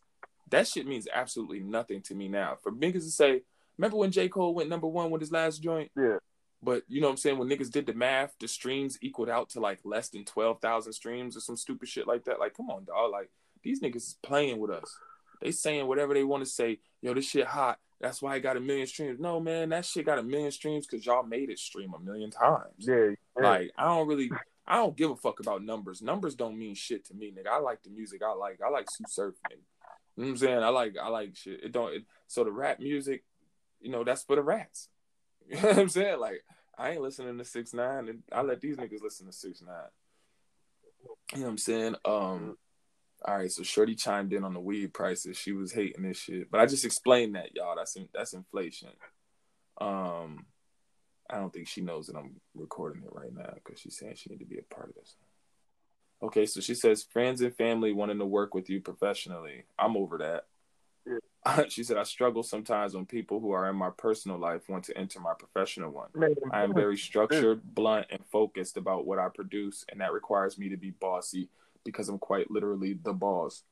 [0.50, 2.58] That shit means absolutely nothing to me now.
[2.62, 3.42] For niggas to say,
[3.78, 5.92] remember when J Cole went number one with his last joint?
[5.98, 6.18] Yeah.
[6.64, 7.38] But you know what I'm saying?
[7.38, 10.94] When niggas did the math, the streams equaled out to like less than twelve thousand
[10.94, 12.40] streams or some stupid shit like that.
[12.40, 13.12] Like, come on, dog.
[13.12, 13.30] Like
[13.64, 14.96] these niggas is playing with us.
[15.42, 16.80] They saying whatever they want to say.
[17.02, 17.80] Yo, this shit hot.
[18.00, 19.20] That's why I got a million streams.
[19.20, 22.32] No, man, that shit got a million streams because y'all made it stream a million
[22.32, 22.74] times.
[22.80, 23.44] Yeah, yeah.
[23.44, 24.32] Like I don't really,
[24.66, 26.02] I don't give a fuck about numbers.
[26.02, 27.48] Numbers don't mean shit to me, nigga.
[27.52, 28.22] I like the music.
[28.24, 29.58] I like, I like Sue Surf, nigga.
[30.16, 30.64] You know what I'm saying?
[30.64, 31.64] I like, I like shit.
[31.64, 31.94] It don't.
[31.94, 33.24] It, so the rap music,
[33.82, 34.90] you know, that's for the rats.
[35.50, 36.20] You know what I'm saying?
[36.22, 36.44] Like
[36.78, 39.76] I ain't listening to six nine, and I let these niggas listen to six nine.
[41.34, 41.96] You know what I'm saying?
[42.06, 42.58] Um,
[43.26, 45.38] all right, so Shorty chimed in on the weed prices.
[45.38, 47.76] She was hating this shit, but I just explained that, y'all.
[47.76, 48.90] That's in, that's inflation.
[49.80, 50.46] Um,
[51.30, 54.30] I don't think she knows that I'm recording it right now because she's saying she
[54.30, 55.16] need to be a part of this.
[56.22, 59.64] Okay, so she says friends and family wanting to work with you professionally.
[59.78, 60.46] I'm over that.
[61.06, 61.66] Yeah.
[61.68, 64.98] she said I struggle sometimes when people who are in my personal life want to
[64.98, 66.08] enter my professional one.
[66.16, 70.58] Man, I am very structured, blunt, and focused about what I produce, and that requires
[70.58, 71.50] me to be bossy
[71.84, 73.64] because I'm quite literally the boss.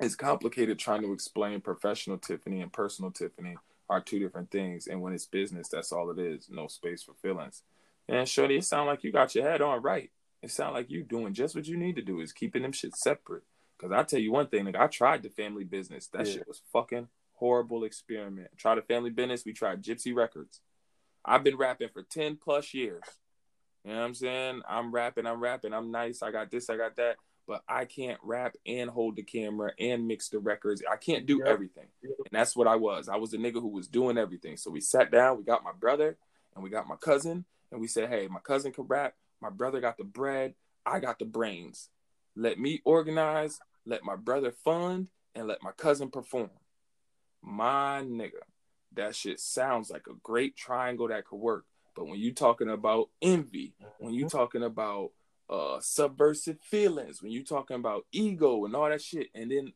[0.00, 3.56] It's complicated trying to explain professional Tiffany and personal Tiffany
[3.90, 4.86] are two different things.
[4.86, 6.48] And when it's business, that's all it is.
[6.48, 7.62] No space for feelings.
[8.08, 10.10] And Shorty, it sound like you got your head on right.
[10.42, 12.96] It sound like you doing just what you need to do is keeping them shit
[12.96, 13.42] separate.
[13.80, 16.08] Cause I tell you one thing, like I tried the family business.
[16.08, 16.34] That yeah.
[16.34, 18.50] shit was fucking horrible experiment.
[18.58, 19.44] Tried the family business.
[19.46, 20.60] We tried Gypsy Records.
[21.24, 23.02] I've been rapping for 10 plus years.
[23.84, 24.62] You know what I'm saying?
[24.68, 27.16] I'm rapping, I'm rapping, I'm nice, I got this, I got that,
[27.46, 30.82] but I can't rap and hold the camera and mix the records.
[30.90, 31.50] I can't do yeah.
[31.50, 31.86] everything.
[32.02, 33.08] And that's what I was.
[33.08, 34.58] I was the nigga who was doing everything.
[34.58, 36.18] So we sat down, we got my brother
[36.54, 39.80] and we got my cousin, and we said, hey, my cousin can rap, my brother
[39.80, 41.88] got the bread, I got the brains.
[42.36, 46.50] Let me organize, let my brother fund, and let my cousin perform.
[47.42, 48.42] My nigga,
[48.94, 51.64] that shit sounds like a great triangle that could work.
[51.94, 54.36] But when you talking about envy, when you mm-hmm.
[54.36, 55.10] talking about
[55.48, 59.72] uh subversive feelings, when you talking about ego and all that shit, and then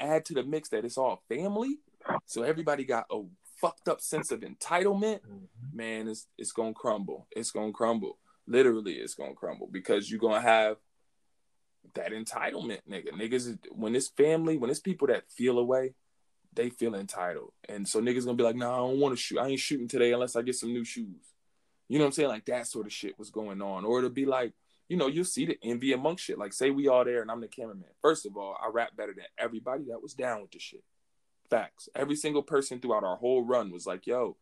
[0.00, 1.78] add to the mix that it's all family,
[2.26, 3.22] so everybody got a
[3.60, 5.76] fucked up sense of entitlement, mm-hmm.
[5.76, 7.26] man, it's it's gonna crumble.
[7.30, 8.18] It's gonna crumble.
[8.46, 10.76] Literally, it's gonna crumble because you're gonna have
[11.94, 13.10] that entitlement, nigga.
[13.12, 15.94] Niggas, when it's family, when it's people that feel away,
[16.54, 17.52] they feel entitled.
[17.68, 19.38] And so niggas gonna be like, nah, I don't want to shoot.
[19.38, 21.32] I ain't shooting today unless I get some new shoes.
[21.88, 22.28] You know what I'm saying?
[22.28, 23.84] Like that sort of shit was going on.
[23.84, 24.52] Or it'll be like,
[24.88, 26.38] you know, you'll see the envy among shit.
[26.38, 27.88] Like, say we all there and I'm the cameraman.
[28.00, 30.84] First of all, I rap better than everybody that was down with the shit.
[31.48, 31.88] Facts.
[31.94, 34.36] Every single person throughout our whole run was like, yo,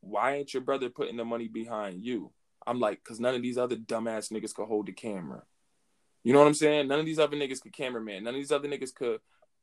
[0.00, 2.30] why ain't your brother putting the money behind you?
[2.66, 5.42] I'm like, cause none of these other dumbass niggas could hold the camera.
[6.26, 6.88] You know what I'm saying?
[6.88, 8.24] None of these other niggas could cameraman.
[8.24, 9.20] None of these other niggas could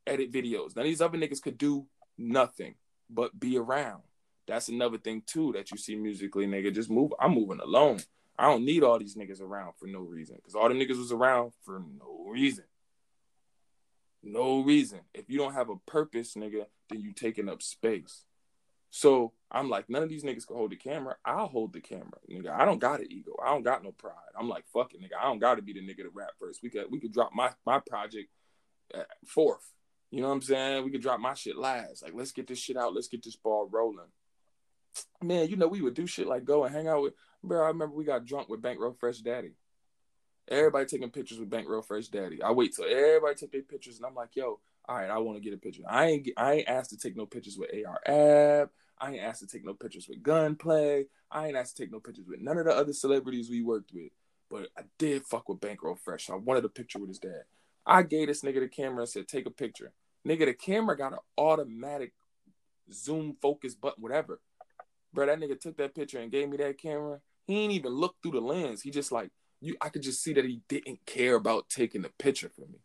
[0.07, 0.77] edit videos.
[0.77, 2.75] None of these other niggas could do nothing
[3.09, 4.03] but be around.
[4.47, 6.73] That's another thing too that you see musically, nigga.
[6.73, 7.11] Just move.
[7.19, 7.99] I'm moving alone.
[8.39, 10.37] I don't need all these niggas around for no reason.
[10.41, 12.63] Cause all the niggas was around for no reason.
[14.23, 15.01] No reason.
[15.13, 18.23] If you don't have a purpose, nigga, then you taking up space.
[18.89, 21.15] So I'm like, none of these niggas can hold the camera.
[21.23, 22.49] I'll hold the camera, nigga.
[22.49, 23.33] I don't got an ego.
[23.43, 24.13] I don't got no pride.
[24.37, 25.19] I'm like, fuck it, nigga.
[25.21, 26.63] I don't got to be the nigga to rap first.
[26.63, 28.29] We could we could drop my my project
[28.93, 29.71] uh, fourth.
[30.09, 30.83] You know what I'm saying?
[30.83, 32.03] We could drop my shit last.
[32.03, 32.93] Like, let's get this shit out.
[32.93, 34.11] Let's get this ball rolling.
[35.21, 37.13] Man, you know we would do shit like go and hang out with.
[37.43, 39.53] Bro, I remember we got drunk with Bankroll Fresh Daddy.
[40.47, 42.41] Everybody taking pictures with Bankroll Fresh Daddy.
[42.41, 45.37] I wait till everybody take their pictures, and I'm like, yo, all right, I want
[45.37, 45.83] to get a picture.
[45.87, 48.69] I ain't I ain't asked to take no pictures with AR Ab.
[48.99, 51.05] I ain't asked to take no pictures with Gunplay.
[51.31, 53.91] I ain't asked to take no pictures with none of the other celebrities we worked
[53.93, 54.11] with.
[54.49, 56.29] But I did fuck with Bankroll Fresh.
[56.29, 57.43] I wanted a picture with his dad.
[57.85, 59.91] I gave this nigga the camera and said, take a picture.
[60.27, 62.13] Nigga, the camera got an automatic
[62.91, 64.39] zoom focus button, whatever.
[65.13, 67.19] Bro, that nigga took that picture and gave me that camera.
[67.45, 68.81] He ain't even looked through the lens.
[68.81, 69.31] He just like
[69.63, 72.79] you I could just see that he didn't care about taking the picture for me.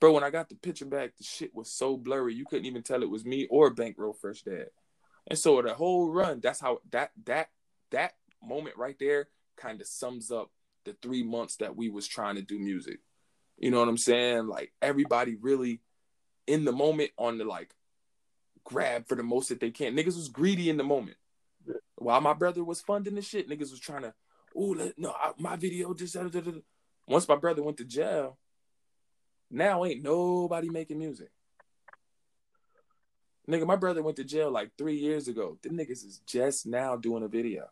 [0.00, 2.82] Bro, when I got the picture back, the shit was so blurry, you couldn't even
[2.82, 4.68] tell it was me or Bankroll Fresh Dad.
[5.28, 7.50] And so the whole run, that's how that that
[7.90, 10.50] that moment right there kind of sums up
[10.84, 13.00] the three months that we was trying to do music.
[13.58, 14.46] You know what I'm saying?
[14.46, 15.82] Like everybody really
[16.46, 17.74] in the moment on the like
[18.64, 19.94] grab for the most that they can.
[19.94, 21.16] Niggas was greedy in the moment.
[21.96, 24.14] While my brother was funding the shit, niggas was trying to,
[24.56, 26.14] oh no, I, my video just.
[26.14, 26.52] Da, da, da.
[27.06, 28.38] Once my brother went to jail,
[29.50, 31.30] now ain't nobody making music.
[33.48, 35.58] Nigga, my brother went to jail like three years ago.
[35.62, 37.68] Them niggas is just now doing a video.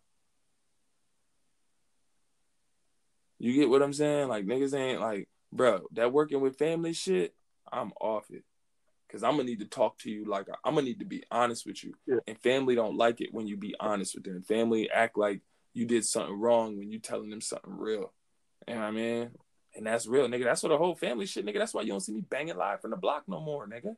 [3.39, 4.29] You get what I'm saying?
[4.29, 7.35] Like niggas ain't like, bro, that working with family shit,
[7.71, 8.45] I'm off it.
[9.13, 11.65] Cause I'm gonna need to talk to you like I'm gonna need to be honest
[11.65, 11.95] with you.
[12.07, 12.17] Yeah.
[12.27, 14.43] And family don't like it when you be honest with them.
[14.43, 15.43] Family act like
[15.75, 18.13] you did something wrong when you telling them something real.
[18.67, 19.31] You know what I mean?
[19.77, 20.45] And that's real, nigga.
[20.45, 21.59] That's what the whole family shit, nigga.
[21.59, 23.95] That's why you don't see me banging live from the block no more, nigga.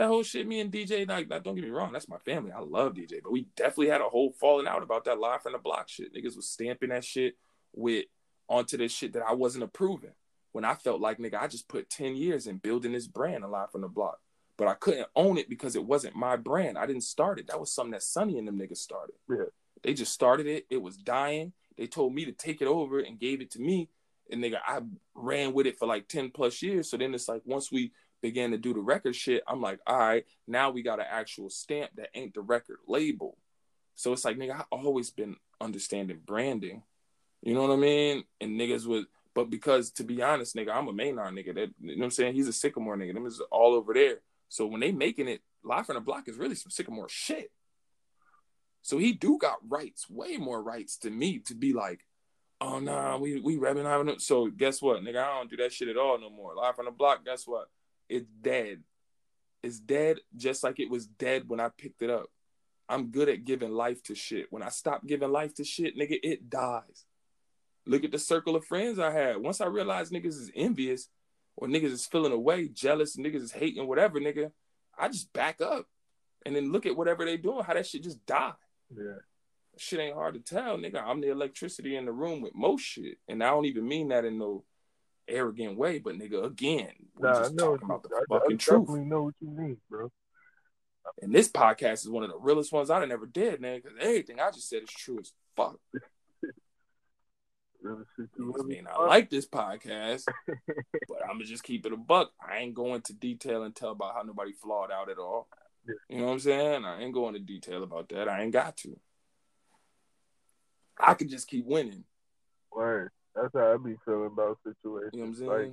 [0.00, 2.52] That whole shit, me and DJ, like, don't get me wrong, that's my family.
[2.52, 5.52] I love DJ, but we definitely had a whole falling out about that live from
[5.52, 6.14] the block shit.
[6.14, 7.34] Niggas was stamping that shit
[7.74, 8.06] with
[8.48, 10.14] onto this shit that I wasn't approving.
[10.52, 13.72] When I felt like, nigga, I just put 10 years in building this brand alive
[13.72, 14.20] from the block.
[14.56, 16.78] But I couldn't own it because it wasn't my brand.
[16.78, 17.48] I didn't start it.
[17.48, 19.16] That was something that Sonny and them niggas started.
[19.28, 19.50] Yeah.
[19.82, 20.64] They just started it.
[20.70, 21.52] It was dying.
[21.76, 23.90] They told me to take it over and gave it to me.
[24.32, 24.80] And nigga, I
[25.14, 26.88] ran with it for like 10 plus years.
[26.88, 29.98] So then it's like once we began to do the record shit, I'm like, all
[29.98, 33.36] right, now we got an actual stamp that ain't the record label.
[33.94, 36.82] So it's like, nigga, I always been understanding branding.
[37.42, 38.24] You know what I mean?
[38.40, 41.54] And niggas would, but because to be honest, nigga, I'm a Maynard nigga.
[41.54, 42.34] That you know what I'm saying?
[42.34, 43.14] He's a sycamore nigga.
[43.14, 44.20] Them is all over there.
[44.48, 47.50] So when they making it, Live from the Block is really some sycamore shit.
[48.82, 52.00] So he do got rights, way more rights to me to be like,
[52.60, 55.96] oh nah, we we repping so guess what, nigga, I don't do that shit at
[55.96, 56.54] all no more.
[56.54, 57.68] Live from the block, guess what?
[58.10, 58.82] It's dead.
[59.62, 62.26] It's dead just like it was dead when I picked it up.
[62.88, 64.46] I'm good at giving life to shit.
[64.50, 67.04] When I stop giving life to shit, nigga, it dies.
[67.86, 69.36] Look at the circle of friends I had.
[69.36, 71.08] Once I realized niggas is envious
[71.56, 74.50] or niggas is feeling away, jealous, niggas is hating, whatever, nigga,
[74.98, 75.86] I just back up
[76.44, 78.52] and then look at whatever they doing, how that shit just die.
[78.94, 79.20] Yeah.
[79.76, 81.00] Shit ain't hard to tell, nigga.
[81.00, 83.18] I'm the electricity in the room with most shit.
[83.28, 84.64] And I don't even mean that in no
[85.30, 88.88] arrogant way, but nigga, again, we're nah, just talking about the I, fucking I truth.
[88.88, 90.10] Know what you mean, bro.
[91.22, 94.40] And this podcast is one of the realest ones I ever did, man, because everything
[94.40, 95.78] I just said is true as fuck.
[97.82, 102.30] I mean, I like this podcast, but I'm gonna just keep it a buck.
[102.46, 105.48] I ain't going to detail and tell about how nobody flawed out at all.
[106.08, 106.84] You know what I'm saying?
[106.84, 108.28] I ain't going to detail about that.
[108.28, 108.98] I ain't got to.
[110.98, 112.04] I could just keep winning.
[112.72, 113.08] Right.
[113.34, 115.10] That's how I be feeling about situations.
[115.12, 115.50] You know what I'm saying?
[115.50, 115.72] Like,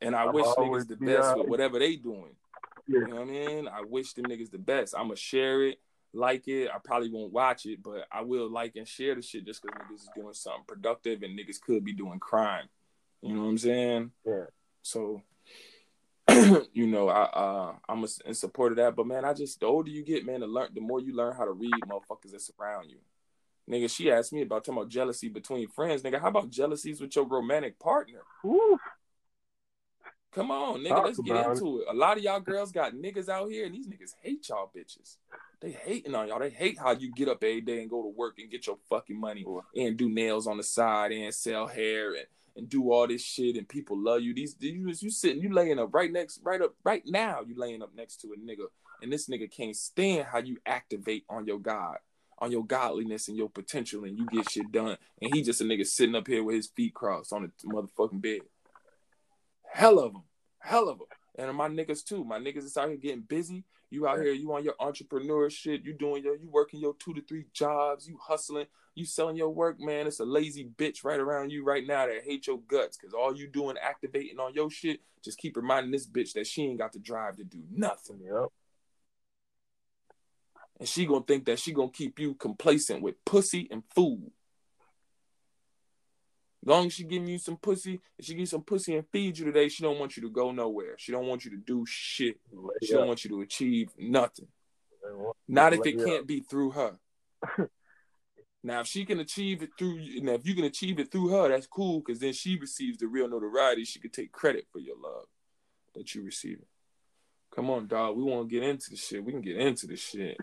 [0.00, 1.38] and I I'm wish niggas the best out.
[1.38, 2.34] with whatever they doing.
[2.86, 3.00] Yeah.
[3.00, 3.68] You know what I mean?
[3.68, 4.94] I wish them niggas the best.
[4.96, 5.78] I'ma share it,
[6.12, 6.70] like it.
[6.72, 9.78] I probably won't watch it, but I will like and share the shit just because
[9.80, 12.68] niggas is doing something productive and niggas could be doing crime.
[13.22, 14.10] You know what I'm saying?
[14.24, 14.44] Yeah.
[14.82, 15.22] So,
[16.72, 18.94] you know, I uh, I'm in support of that.
[18.94, 21.34] But man, I just the older you get, man, the learn the more you learn
[21.34, 22.98] how to read motherfuckers that surround you.
[23.70, 26.02] Nigga, she asked me about talking about jealousy between friends.
[26.02, 28.20] Nigga, how about jealousies with your romantic partner?
[28.44, 28.78] Woo.
[30.32, 31.86] Come on, nigga, Talk let's get into it.
[31.88, 35.16] A lot of y'all girls got niggas out here, and these niggas hate y'all bitches.
[35.60, 36.38] They hating on y'all.
[36.38, 38.76] They hate how you get up every day and go to work and get your
[38.90, 43.06] fucking money and do nails on the side and sell hair and, and do all
[43.06, 44.34] this shit and people love you.
[44.34, 47.82] These you you sitting you laying up right next right up right now you laying
[47.82, 48.66] up next to a nigga
[49.02, 51.96] and this nigga can't stand how you activate on your God
[52.38, 55.64] on your godliness and your potential and you get shit done and he just a
[55.64, 58.40] nigga sitting up here with his feet crossed on the motherfucking bed.
[59.72, 60.22] Hell of them,
[60.58, 62.24] hell of them, and my niggas too.
[62.24, 63.64] My niggas is out here getting busy.
[63.90, 65.84] You out here, you on your entrepreneur shit.
[65.84, 68.08] You doing your, you working your two to three jobs.
[68.08, 68.66] You hustling.
[68.94, 70.06] You selling your work, man.
[70.06, 73.36] It's a lazy bitch right around you right now that hate your guts because all
[73.36, 75.00] you doing activating on your shit.
[75.22, 78.20] Just keep reminding this bitch that she ain't got the drive to do nothing.
[78.24, 78.48] Yep.
[80.78, 84.30] And she gonna think that she gonna keep you complacent with pussy and food.
[86.64, 89.38] Long as she giving you some pussy, if she give you some pussy and feed
[89.38, 90.96] you today, she don't want you to go nowhere.
[90.98, 92.40] She don't want you to do shit.
[92.82, 94.48] She don't want you to achieve nothing.
[95.48, 96.98] Not if it can't be through her.
[98.64, 101.28] now, if she can achieve it through, you, now if you can achieve it through
[101.28, 103.84] her, that's cool because then she receives the real notoriety.
[103.84, 105.26] She could take credit for your love
[105.94, 106.58] that you receive.
[107.54, 108.16] Come on, dog.
[108.16, 109.24] We want to get into the shit.
[109.24, 110.36] We can get into the shit.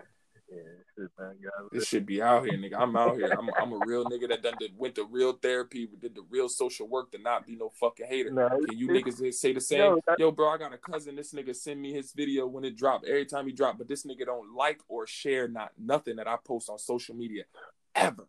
[0.55, 0.61] Yeah,
[0.95, 1.35] shit, man.
[1.71, 2.75] This should be out here, nigga.
[2.79, 3.31] I'm out here.
[3.37, 6.47] I'm, I'm a real nigga that done did, went to real therapy, did the real
[6.49, 8.29] social work to not be no fucking hater.
[8.31, 9.79] Nah, Can you niggas say the same?
[9.79, 11.15] Yo, that- Yo, bro, I got a cousin.
[11.15, 13.07] This nigga send me his video when it dropped.
[13.07, 16.37] Every time he drop, but this nigga don't like or share not nothing that I
[16.45, 17.43] post on social media
[17.95, 18.27] ever.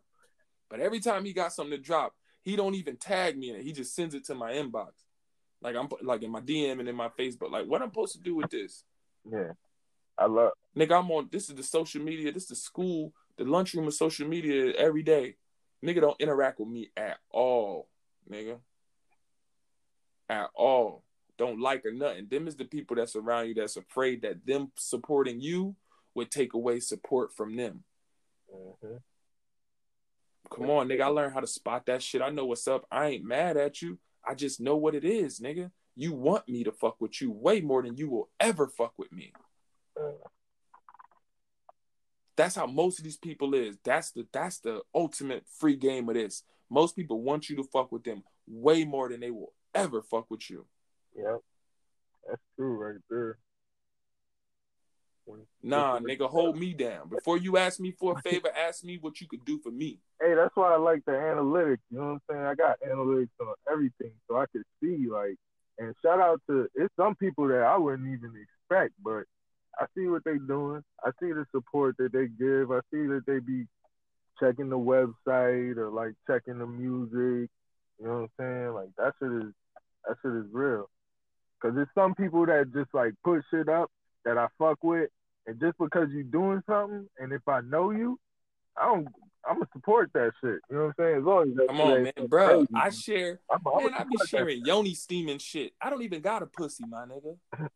[0.69, 3.63] But every time he got something to drop, he don't even tag me in it.
[3.63, 4.89] He just sends it to my inbox,
[5.61, 7.51] like I'm like in my DM and in my Facebook.
[7.51, 8.83] Like, what I'm supposed to do with this?
[9.29, 9.51] Yeah.
[10.17, 13.45] I love Nigga, I'm on this is the social media, this is the school, the
[13.45, 15.35] lunchroom of social media every day.
[15.83, 17.87] Nigga don't interact with me at all,
[18.29, 18.57] nigga.
[20.29, 21.03] At all.
[21.37, 22.27] Don't like or nothing.
[22.29, 25.75] Them is the people that's around you that's afraid that them supporting you
[26.13, 27.83] would take away support from them.
[28.53, 29.01] mhm.
[30.49, 31.01] Come on, nigga.
[31.01, 32.21] I learned how to spot that shit.
[32.21, 32.85] I know what's up.
[32.91, 33.97] I ain't mad at you.
[34.27, 35.71] I just know what it is, nigga.
[35.95, 39.11] You want me to fuck with you way more than you will ever fuck with
[39.11, 39.33] me.
[42.35, 43.77] That's how most of these people is.
[43.83, 46.43] That's the that's the ultimate free game of this.
[46.69, 50.29] Most people want you to fuck with them way more than they will ever fuck
[50.29, 50.65] with you.
[51.15, 51.39] Yep.
[52.27, 53.37] That's true right there.
[55.63, 57.09] Nah, nigga, hold me down.
[57.09, 59.99] Before you ask me for a favor, ask me what you could do for me.
[60.21, 61.79] Hey, that's why I like the analytics.
[61.89, 62.45] You know what I'm saying?
[62.45, 65.35] I got analytics on everything, so I could see like.
[65.77, 69.23] And shout out to it's some people that I wouldn't even expect, but
[69.79, 70.83] I see what they doing.
[71.03, 72.71] I see the support that they give.
[72.71, 73.65] I see that they be
[74.39, 77.49] checking the website or like checking the music.
[77.99, 78.73] You know what I'm saying?
[78.73, 79.53] Like that shit is
[80.07, 80.89] that shit is real.
[81.61, 83.89] Cause there's some people that just like put shit up
[84.23, 85.09] that I fuck with,
[85.47, 88.19] and just because you doing something, and if I know you,
[88.77, 89.07] I don't.
[89.47, 90.59] I'm gonna support that shit.
[90.69, 91.17] You know what I'm saying?
[91.17, 92.65] As long as that Come on, man, bro.
[92.65, 95.73] crazy, I share I'm, I'm Man, I be sharing yoni steaming shit.
[95.79, 97.69] I don't even got a pussy, my nigga.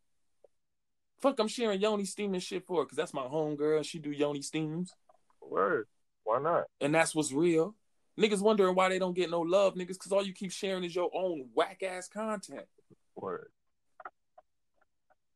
[1.20, 3.84] Fuck, I'm sharing yoni steaming shit for because that's my homegirl.
[3.84, 4.94] She do yoni steams,
[5.40, 5.86] Word.
[6.24, 6.64] Why not?
[6.80, 7.74] and that's what's real.
[8.18, 10.94] Niggas wondering why they don't get no love, niggas, because all you keep sharing is
[10.94, 12.66] your own whack ass content.
[13.14, 13.50] Word.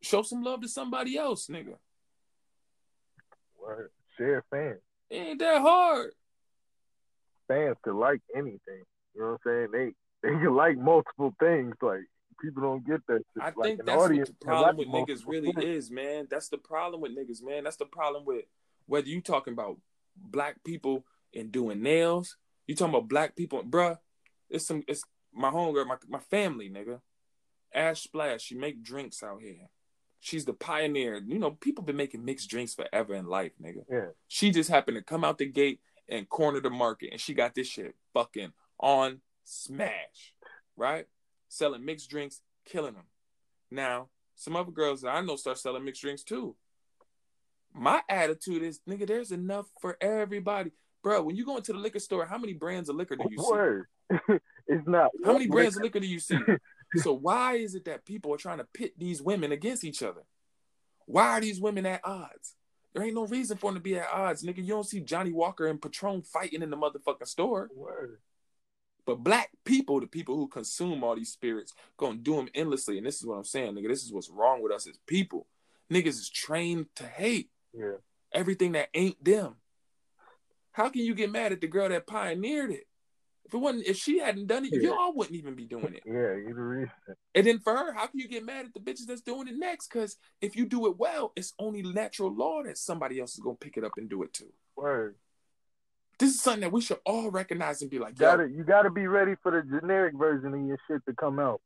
[0.03, 1.77] Show some love to somebody else, nigga.
[3.59, 3.91] Word.
[4.19, 4.81] Share fans.
[5.11, 6.11] It ain't that hard.
[7.49, 8.83] Fans could like anything.
[9.15, 9.95] You know what I'm saying?
[10.23, 11.75] They they can like multiple things.
[11.81, 12.05] Like
[12.41, 13.23] people don't get that.
[13.35, 13.43] Shit.
[13.43, 16.27] I like think that's what audience the can problem with niggas really is, man.
[16.31, 17.65] That's the problem with niggas, man.
[17.65, 18.45] That's the problem with
[18.87, 19.79] whether you talking about
[20.17, 23.99] black people and doing nails, you talking about black people, bruh.
[24.51, 27.01] It's some, it's my homegirl, my my family, nigga.
[27.75, 29.69] Ash Splash, she make drinks out here.
[30.21, 31.21] She's the pioneer.
[31.27, 33.85] You know, people been making mixed drinks forever in life, nigga.
[33.91, 34.07] Yeah.
[34.29, 37.55] She just happened to come out the gate and corner the market, and she got
[37.55, 40.33] this shit fucking on smash,
[40.77, 41.07] right?
[41.49, 43.05] Selling mixed drinks, killing them.
[43.71, 46.57] Now, some other girls that I know start selling mixed drinks too.
[47.73, 50.71] My attitude is, nigga, there's enough for everybody,
[51.03, 51.23] bro.
[51.23, 53.51] When you go into the liquor store, how many brands of liquor do you see?
[53.51, 53.87] Word.
[54.29, 55.11] it's not.
[55.25, 56.39] How many brands of liquor do you see?
[56.97, 60.23] So why is it that people are trying to pit these women against each other?
[61.07, 62.55] Why are these women at odds?
[62.93, 64.59] There ain't no reason for them to be at odds, nigga.
[64.59, 67.69] You don't see Johnnie Walker and Patron fighting in the motherfucking store.
[67.75, 68.21] Word.
[69.07, 72.97] But black people, the people who consume all these spirits, gonna do them endlessly.
[72.99, 73.89] And this is what I'm saying, nigga.
[73.89, 75.47] This is what's wrong with us as people.
[75.93, 77.97] Niggas is trained to hate Yeah.
[78.33, 79.57] everything that ain't them.
[80.73, 82.89] How can you get mad at the girl that pioneered it?
[83.45, 84.91] If it wasn't, if she hadn't done it, Yeah.
[84.91, 86.03] y'all wouldn't even be doing it.
[86.07, 86.93] Yeah, you the reason.
[87.35, 89.57] And then for her, how can you get mad at the bitches that's doing it
[89.59, 89.89] next?
[89.89, 93.57] Because if you do it well, it's only natural law that somebody else is gonna
[93.57, 94.53] pick it up and do it too.
[94.77, 95.17] Word.
[96.19, 98.65] This is something that we should all recognize and be like, You yo, gotta you
[98.65, 101.61] gotta be ready for the generic version of your shit to come out.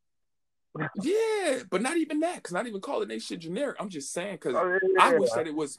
[1.03, 3.77] yeah, but not even that, because not even calling they shit generic.
[3.81, 5.19] I'm just saying, because Oh, yeah, I yeah.
[5.19, 5.79] wish that it was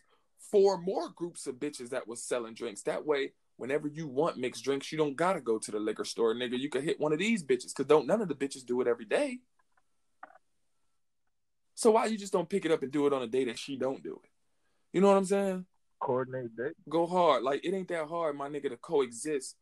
[0.52, 2.82] four more groups of bitches that was selling drinks.
[2.84, 6.34] That way, whenever you want mixed drinks, you don't gotta go to the liquor store,
[6.34, 6.60] nigga.
[6.60, 8.88] You could hit one of these bitches, because don't none of the bitches do it
[8.88, 9.40] every day.
[11.76, 13.58] So why you just don't pick it up and do it on a day that
[13.58, 14.30] she don't do it?
[14.92, 15.66] You know what I'm saying?
[16.00, 16.74] Coordinate that.
[16.90, 17.44] Go hard.
[17.44, 19.56] Like it ain't that hard, my nigga, to coexist.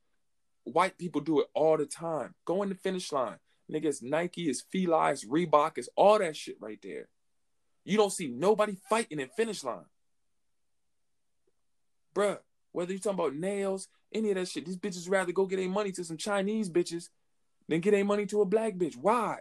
[0.64, 2.36] White people do it all the time.
[2.46, 3.38] Go in the finish line.
[3.72, 7.10] Niggas, Nike is Fila, is Reebok, is all that shit right there.
[7.84, 9.86] You don't see nobody fighting in finish line.
[12.14, 12.40] Bruh,
[12.72, 15.70] whether you talking about nails, any of that shit, these bitches rather go get their
[15.70, 17.10] money to some Chinese bitches
[17.68, 18.96] than get their money to a black bitch.
[18.96, 19.40] Why?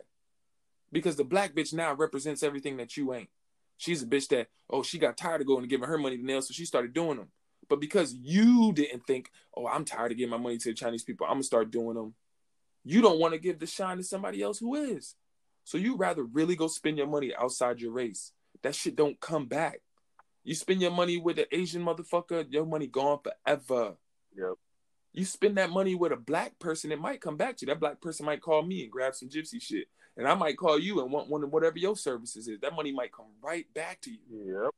[0.93, 3.31] Because the black bitch now represents everything that you ain't.
[3.77, 6.25] She's a bitch that, oh, she got tired of going and giving her money to
[6.25, 7.29] nails, so she started doing them.
[7.69, 11.03] But because you didn't think, oh, I'm tired of giving my money to the Chinese
[11.03, 12.15] people, I'm gonna start doing them.
[12.85, 15.17] You don't want to give the shine to somebody else who is.
[15.65, 18.33] So you rather really go spend your money outside your race.
[18.63, 19.81] That shit don't come back.
[20.45, 23.97] You spend your money with an Asian motherfucker, your money gone forever.
[24.37, 24.55] Yep.
[25.13, 27.73] You spend that money with a black person, it might come back to you.
[27.73, 29.89] That black person might call me and grab some gypsy shit.
[30.17, 32.61] And I might call you and want one of whatever your services is.
[32.61, 34.63] That money might come right back to you.
[34.63, 34.75] Yep.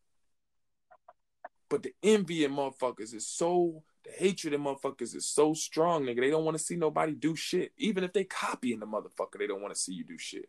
[1.70, 6.20] But the envy in motherfuckers is so the hatred in motherfuckers is so strong, nigga.
[6.20, 7.72] They don't want to see nobody do shit.
[7.76, 10.49] Even if they copying the motherfucker, they don't want to see you do shit.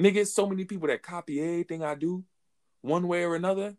[0.00, 2.24] Nigga, so many people that copy everything I do,
[2.80, 3.76] one way or another,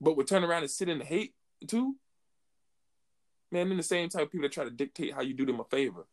[0.00, 1.34] but would turn around and sit in the hate
[1.66, 1.96] too.
[3.50, 5.60] Man, then the same type of people that try to dictate how you do them
[5.60, 6.06] a favor.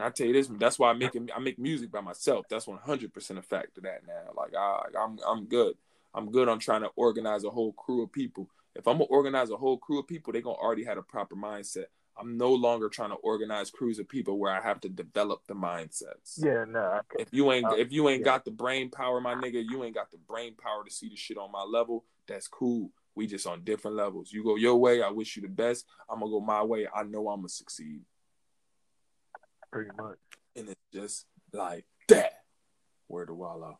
[0.00, 2.46] And I tell you this, that's why I make I make music by myself.
[2.48, 4.32] That's one hundred percent a fact of that now.
[4.34, 5.74] Like I, I'm I'm good.
[6.14, 8.48] I'm good on trying to organize a whole crew of people.
[8.74, 11.36] If I'm gonna organize a whole crew of people, they're gonna already have a proper
[11.36, 11.84] mindset.
[12.18, 15.54] I'm no longer trying to organize crews of people where I have to develop the
[15.54, 16.38] mindsets.
[16.38, 17.00] yeah, nah.
[17.18, 18.24] If you ain't if you ain't yeah.
[18.24, 21.16] got the brain power, my nigga, you ain't got the brain power to see the
[21.16, 22.06] shit on my level.
[22.26, 22.90] That's cool.
[23.14, 24.32] We just on different levels.
[24.32, 25.84] You go your way, I wish you the best.
[26.08, 26.88] I'm gonna go my way.
[26.94, 28.00] I know I'm gonna succeed.
[29.72, 30.18] Pretty much.
[30.56, 32.32] and it's just like that.
[33.06, 33.78] Where to Wallow.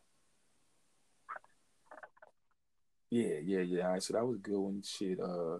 [3.09, 3.85] Yeah, yeah, yeah.
[3.87, 4.81] All right, so that was a good one.
[4.85, 5.55] Shit, uh,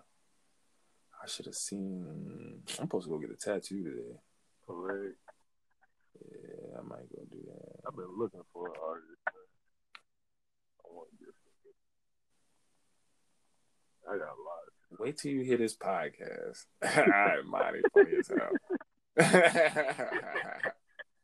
[1.22, 2.06] I should have seen.
[2.08, 4.20] I'm supposed to go get a tattoo today.
[4.66, 5.16] Correct.
[6.20, 7.88] Yeah, I might go do that.
[7.88, 9.08] I've been looking for an artist.
[9.28, 11.34] I want to get.
[14.10, 15.00] I got a lot.
[15.00, 16.66] Wait till you hear this podcast.
[16.98, 18.52] All right, Monty, funny as hell.
[19.18, 19.26] hey,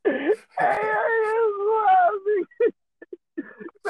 [0.03, 2.71] that's wild, nigga.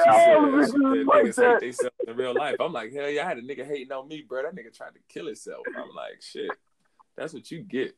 [0.03, 1.61] She All said, of she this said like that.
[1.61, 2.55] hate in real life.
[2.59, 4.43] I'm like, hell yeah, I had a nigga hating on me, bro.
[4.43, 5.65] That nigga tried to kill himself.
[5.75, 6.51] I'm like, shit,
[7.15, 7.95] that's what you get.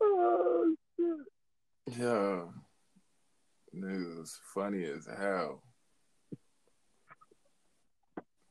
[0.00, 1.98] Oh, shit.
[1.98, 2.42] yeah,
[3.72, 5.62] is funny as hell.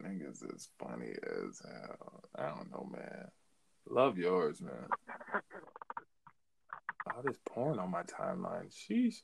[0.04, 2.24] Niggas is funny as hell.
[2.36, 3.28] I don't know, man.
[3.90, 4.88] Love yours, man.
[7.08, 8.72] All this porn on my timeline.
[8.72, 9.22] Sheesh.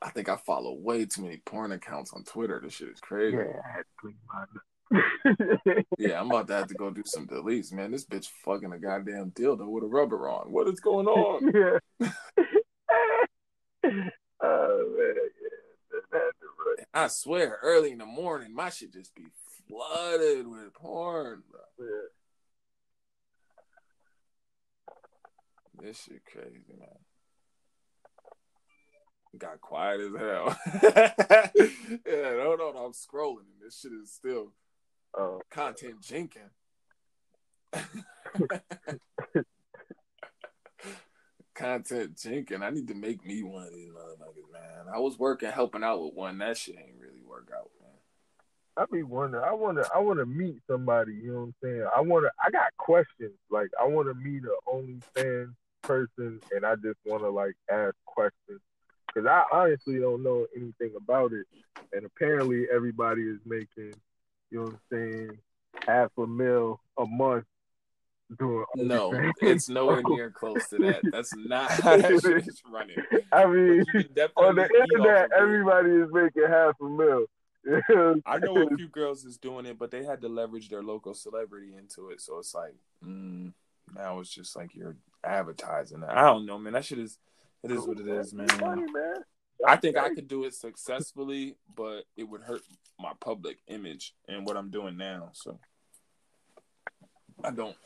[0.00, 2.60] I think I follow way too many porn accounts on Twitter.
[2.62, 3.36] This shit is crazy.
[3.36, 4.62] Yeah, I had to clean mine up.
[5.98, 7.90] Yeah, I'm about to have to go do some deletes, man.
[7.90, 10.52] This bitch fucking a goddamn dildo with a rubber on.
[10.52, 11.52] What is going on?
[11.54, 11.78] yeah.
[14.40, 15.58] oh man, yeah.
[15.90, 16.76] That had to run.
[16.98, 19.26] I swear, early in the morning, my shit just be
[19.68, 21.60] flooded with porn, bro.
[21.78, 22.08] Yeah.
[25.80, 26.88] This shit crazy, man.
[29.38, 30.58] Got quiet as hell.
[32.04, 34.52] yeah, hold on, I'm scrolling and this shit is still
[35.16, 36.50] Oh, content jinking.
[41.58, 42.62] content jinking.
[42.62, 44.94] I need to make me one of these motherfuckers, man.
[44.94, 46.38] I was working helping out with one.
[46.38, 47.90] That shit ain't really work out, man.
[48.76, 49.44] I be wondering.
[49.44, 49.82] I wanna.
[49.94, 51.14] I wanna meet somebody.
[51.14, 51.86] You know what I'm saying?
[51.96, 52.28] I wanna.
[52.44, 53.34] I got questions.
[53.50, 58.60] Like I wanna meet a OnlyFans person, and I just wanna like ask questions
[59.06, 61.46] because I honestly don't know anything about it.
[61.92, 63.94] And apparently, everybody is making.
[64.50, 65.38] You know what I'm saying?
[65.86, 67.44] half a mil a month
[68.38, 71.00] doing No, it's nowhere near close to that.
[71.10, 72.96] That's not how that shit is running.
[73.32, 76.74] I mean, But you can on the definitely eat off internet, everybody is making half
[76.80, 77.26] a mil.
[78.26, 81.14] I know a few girls is doing it, but they had to leverage their local
[81.14, 82.20] celebrity into it.
[82.20, 82.74] So it's like,
[83.04, 83.52] mm,
[83.94, 86.04] now it's just like you're advertising.
[86.04, 86.74] I don't know, man.
[86.74, 87.18] That shit is,
[87.62, 88.46] it is what it is, man.
[88.56, 89.14] Man.
[89.66, 92.62] I think I could do it successfully, but it would hurt
[93.00, 95.30] my public image and what I'm doing now.
[95.32, 95.58] So
[97.42, 97.76] I don't.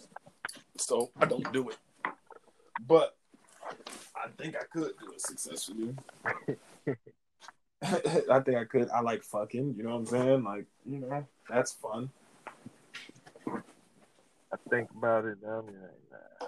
[0.82, 1.76] So I don't do it.
[2.86, 3.16] But
[4.16, 5.94] I think I could do it successfully.
[7.82, 8.90] I think I could.
[8.90, 9.74] I like fucking.
[9.76, 10.44] You know what I'm saying?
[10.44, 12.10] Like, you know, that's fun.
[13.46, 15.60] I think about it now.
[15.60, 15.76] I'm like,
[16.10, 16.46] nah.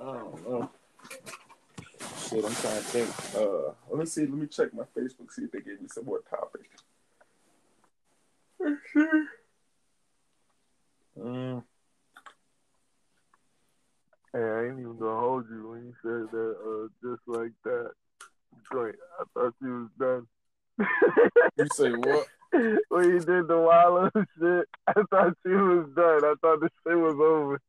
[0.00, 0.70] I don't know.
[2.28, 3.10] Shit, I'm trying to think.
[3.36, 4.22] Uh, let me see.
[4.22, 5.30] Let me check my Facebook.
[5.30, 6.68] See if they gave me some more topics.
[11.18, 11.62] Mm,
[14.36, 16.56] Hey, I ain't even gonna hold you when you said that.
[16.60, 17.90] Uh, just like that.
[18.70, 18.96] Joint.
[19.18, 20.26] I thought you was
[20.78, 20.86] done.
[21.56, 22.26] you say what?
[22.90, 26.22] when you did the wallow shit, I thought you was done.
[26.22, 27.60] I thought the shit was over.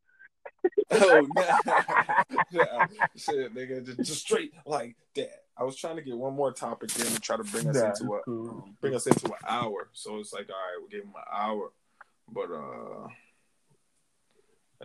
[0.91, 2.87] Oh nah.
[3.15, 5.43] shit, nigga, just, just straight like that.
[5.57, 7.91] I was trying to get one more topic in and try to bring us Nah,
[7.91, 8.49] into a cool.
[8.49, 9.87] um, bring us into an hour.
[9.93, 11.71] So it's like, all right, we gave him an hour,
[12.29, 13.07] but uh,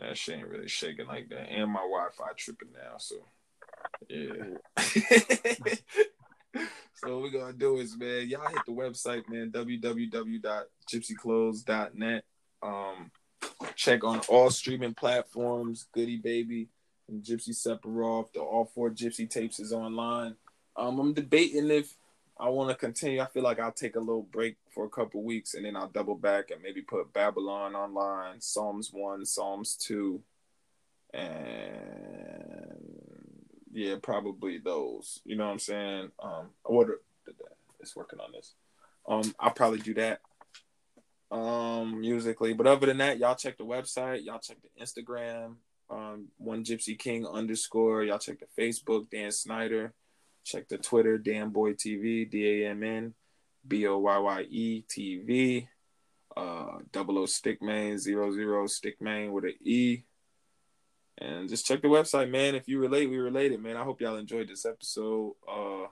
[0.00, 1.50] that shit ain't really shaking like that.
[1.50, 3.16] And my Wi-Fi tripping now, so
[4.08, 4.56] yeah.
[6.94, 12.24] so what we gonna do is, man, y'all hit the website, man, www.gypsyclothes.net.
[12.62, 13.10] Um,
[13.74, 16.68] check on all streaming platforms, Goody Baby
[17.08, 18.32] and Gypsy Sephiroth.
[18.32, 20.36] The all four Gypsy tapes is online.
[20.76, 21.94] Um, I'm debating if
[22.38, 23.20] I want to continue.
[23.20, 25.88] I feel like I'll take a little break for a couple weeks and then I'll
[25.88, 30.22] double back and maybe put Babylon online, Psalms one, Psalms two,
[31.12, 31.92] and
[33.72, 35.20] yeah, probably those.
[35.24, 36.10] You know what I'm saying?
[36.22, 36.88] Um, what
[37.80, 38.54] it's working on this.
[39.08, 40.20] Um, I'll probably do that.
[41.30, 44.24] Um, musically, but other than that, y'all check the website.
[44.24, 45.56] Y'all check the Instagram.
[45.90, 48.04] Um, one Gypsy King underscore.
[48.04, 49.94] Y'all check the Facebook, Dan Snyder.
[50.44, 53.14] Check the Twitter, Dan Boy TV, D A M N
[53.66, 55.68] B O Y Y E TV.
[56.36, 60.02] Uh, double O Stickman, zero zero Stickman with an E.
[61.18, 62.54] And just check the website, man.
[62.54, 63.76] If you relate, we related, man.
[63.76, 65.34] I hope y'all enjoyed this episode.
[65.48, 65.86] Uh,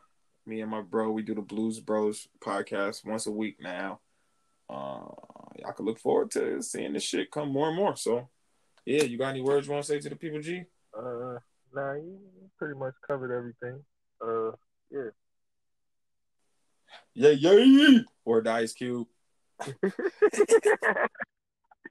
[0.46, 4.00] me and my bro, we do the Blues Bros podcast once a week now.
[4.68, 5.06] Uh,
[5.58, 7.96] y'all can look forward to seeing this shit come more and more.
[7.96, 8.28] So,
[8.86, 10.64] yeah, you got any words you want to say to the people, G?
[10.96, 11.38] Uh,
[11.74, 12.18] nah, you
[12.58, 13.84] pretty much covered everything.
[14.24, 14.52] Uh,
[14.90, 15.10] yeah.
[17.14, 18.00] Yeah, yeah.
[18.24, 19.08] Or the Ice Cube.